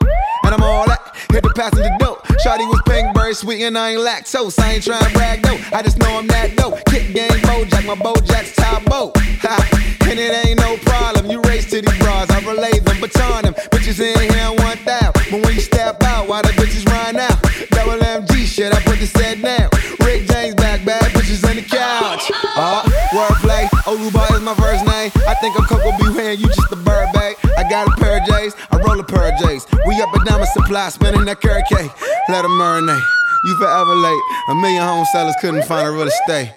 And 0.46 0.54
I'm 0.56 0.64
all 0.64 0.88
that. 0.88 1.14
Hit 1.30 1.44
the 1.44 1.54
passenger 1.54 1.92
dope. 2.00 2.24
Shawty 2.44 2.66
was 2.70 2.82
pink, 2.88 3.14
very 3.14 3.34
sweet, 3.34 3.64
and 3.64 3.78
I 3.78 3.92
ain't 3.92 4.02
lactose. 4.02 4.58
I 4.60 4.74
ain't 4.74 4.84
trying 4.84 5.04
to 5.04 5.12
brag 5.12 5.42
though. 5.44 5.60
I 5.76 5.82
just 5.84 6.00
know 6.00 6.18
I'm 6.18 6.28
that 6.28 6.56
dope. 6.56 6.80
Kick 6.86 7.14
game, 7.14 7.30
Bojack, 7.44 7.86
my 7.86 7.96
Bojack's 7.96 8.56
top 8.56 8.86
boat. 8.86 9.18
Ha, 9.42 9.58
and 10.06 10.20
it 10.20 10.46
ain't 10.46 10.60
no 10.60 10.78
problem. 10.86 11.26
You 11.32 11.42
race 11.50 11.68
to 11.72 11.82
these 11.82 11.98
bras, 11.98 12.30
I 12.30 12.40
relay 12.46 12.78
them, 12.78 13.02
baton 13.02 13.42
them. 13.44 13.56
Bitches 13.74 13.98
in 13.98 14.14
here 14.30 14.54
one 14.62 14.78
thou. 14.86 15.12
But 15.14 15.42
when 15.42 15.56
you 15.56 15.62
step 15.62 16.04
out, 16.04 16.28
why 16.28 16.44
the 16.44 16.50
bitches 16.50 16.86
run 16.86 17.18
out? 17.18 17.42
Double 17.72 17.98
MG 17.98 18.46
shit, 18.46 18.72
I 18.72 18.80
put 18.82 19.00
the 19.00 19.08
set 19.08 19.42
down. 19.42 19.70
Rick 20.06 20.30
James 20.30 20.54
back, 20.54 20.86
bad 20.86 21.10
bitches 21.12 21.41
on 21.44 21.56
the 21.56 21.62
couch. 21.62 22.32
Uh, 22.56 22.84
wordplay. 23.14 23.68
Oluba 23.86 24.24
is 24.36 24.42
my 24.42 24.56
first 24.56 24.86
name. 24.86 25.12
I 25.28 25.36
think 25.36 25.58
I'm 25.60 25.66
Coco 25.66 25.92
Buhan, 25.92 26.38
you 26.38 26.48
just 26.48 26.72
a 26.72 26.76
bird 26.76 27.10
bag. 27.14 27.36
I 27.58 27.64
got 27.70 27.88
a 27.88 27.92
pair 28.02 28.22
of 28.22 28.28
J's, 28.28 28.56
I 28.72 28.78
roll 28.78 29.00
a 29.00 29.04
pair 29.04 29.34
of 29.34 29.40
J's. 29.40 29.66
We 29.88 30.02
up 30.02 30.14
and 30.14 30.26
down 30.26 30.40
my 30.40 30.46
supply, 30.46 30.90
spinning 30.90 31.26
that 31.26 31.42
carrot 31.42 31.66
cake. 31.68 31.92
Let 32.30 32.44
them 32.44 32.52
marinate. 32.52 33.04
You 33.46 33.56
forever 33.58 33.96
late. 33.96 34.22
A 34.50 34.56
million 34.56 34.84
home 34.84 35.06
sellers 35.12 35.36
couldn't 35.42 35.66
find 35.66 35.88
a 35.88 35.92
real 35.92 36.08
estate. 36.08 36.54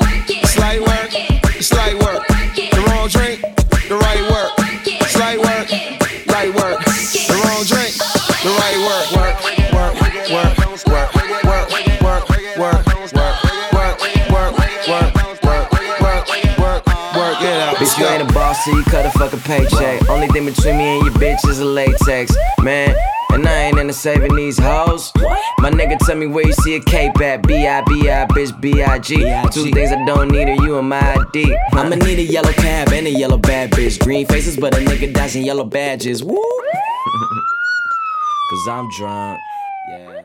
Slight 0.52 0.80
work, 0.80 1.10
slight 1.60 1.94
work. 2.02 2.26
The 2.54 2.84
wrong 2.88 3.08
drink, 3.08 3.40
the 3.88 3.96
right 3.96 4.24
work. 4.30 4.52
Slight 5.08 5.38
work, 5.38 5.70
right 6.28 6.52
work. 6.54 6.84
The 6.84 7.36
wrong 7.40 7.64
drink, 7.64 7.94
the 8.44 8.52
right. 8.60 8.72
Work, 8.84 9.06
work, 9.16 9.33
you 18.04 18.10
ain't 18.10 18.30
a 18.30 18.34
boss, 18.34 18.64
so 18.64 18.76
you 18.76 18.82
cut 18.84 19.06
a 19.06 19.10
fucking 19.18 19.40
paycheck. 19.40 20.08
Only 20.08 20.28
thing 20.28 20.44
between 20.44 20.76
me 20.76 20.84
and 20.84 21.06
your 21.06 21.14
bitch 21.14 21.48
is 21.48 21.60
a 21.60 21.64
latex, 21.64 22.34
man. 22.62 22.94
And 23.32 23.48
I 23.48 23.62
ain't 23.62 23.78
into 23.78 23.92
saving 23.92 24.36
these 24.36 24.58
hoes. 24.58 25.10
My 25.58 25.70
nigga 25.70 25.98
tell 25.98 26.16
me 26.16 26.26
where 26.26 26.46
you 26.46 26.52
see 26.52 26.76
a 26.76 26.80
cape 26.80 27.20
at. 27.20 27.46
B-I-B-I, 27.46 28.26
bitch, 28.26 28.60
B-I-G. 28.60 29.16
Two 29.50 29.70
things 29.72 29.90
I 29.90 30.04
don't 30.04 30.30
need 30.30 30.48
are 30.48 30.64
you 30.64 30.78
and 30.78 30.88
my 30.88 31.14
ID. 31.14 31.56
I'ma 31.72 31.96
need 31.96 32.18
a 32.18 32.22
yellow 32.22 32.52
cab 32.52 32.92
and 32.92 33.06
a 33.06 33.10
yellow 33.10 33.38
bad 33.38 33.72
bitch. 33.72 33.98
Green 33.98 34.26
faces, 34.26 34.56
but 34.56 34.76
a 34.76 34.80
nigga 34.80 35.12
dashing 35.12 35.44
yellow 35.44 35.64
badges. 35.64 36.22
Woo! 36.22 36.36
Cause 38.50 38.68
I'm 38.68 38.90
drunk. 38.90 39.40
Yeah. 39.88 40.22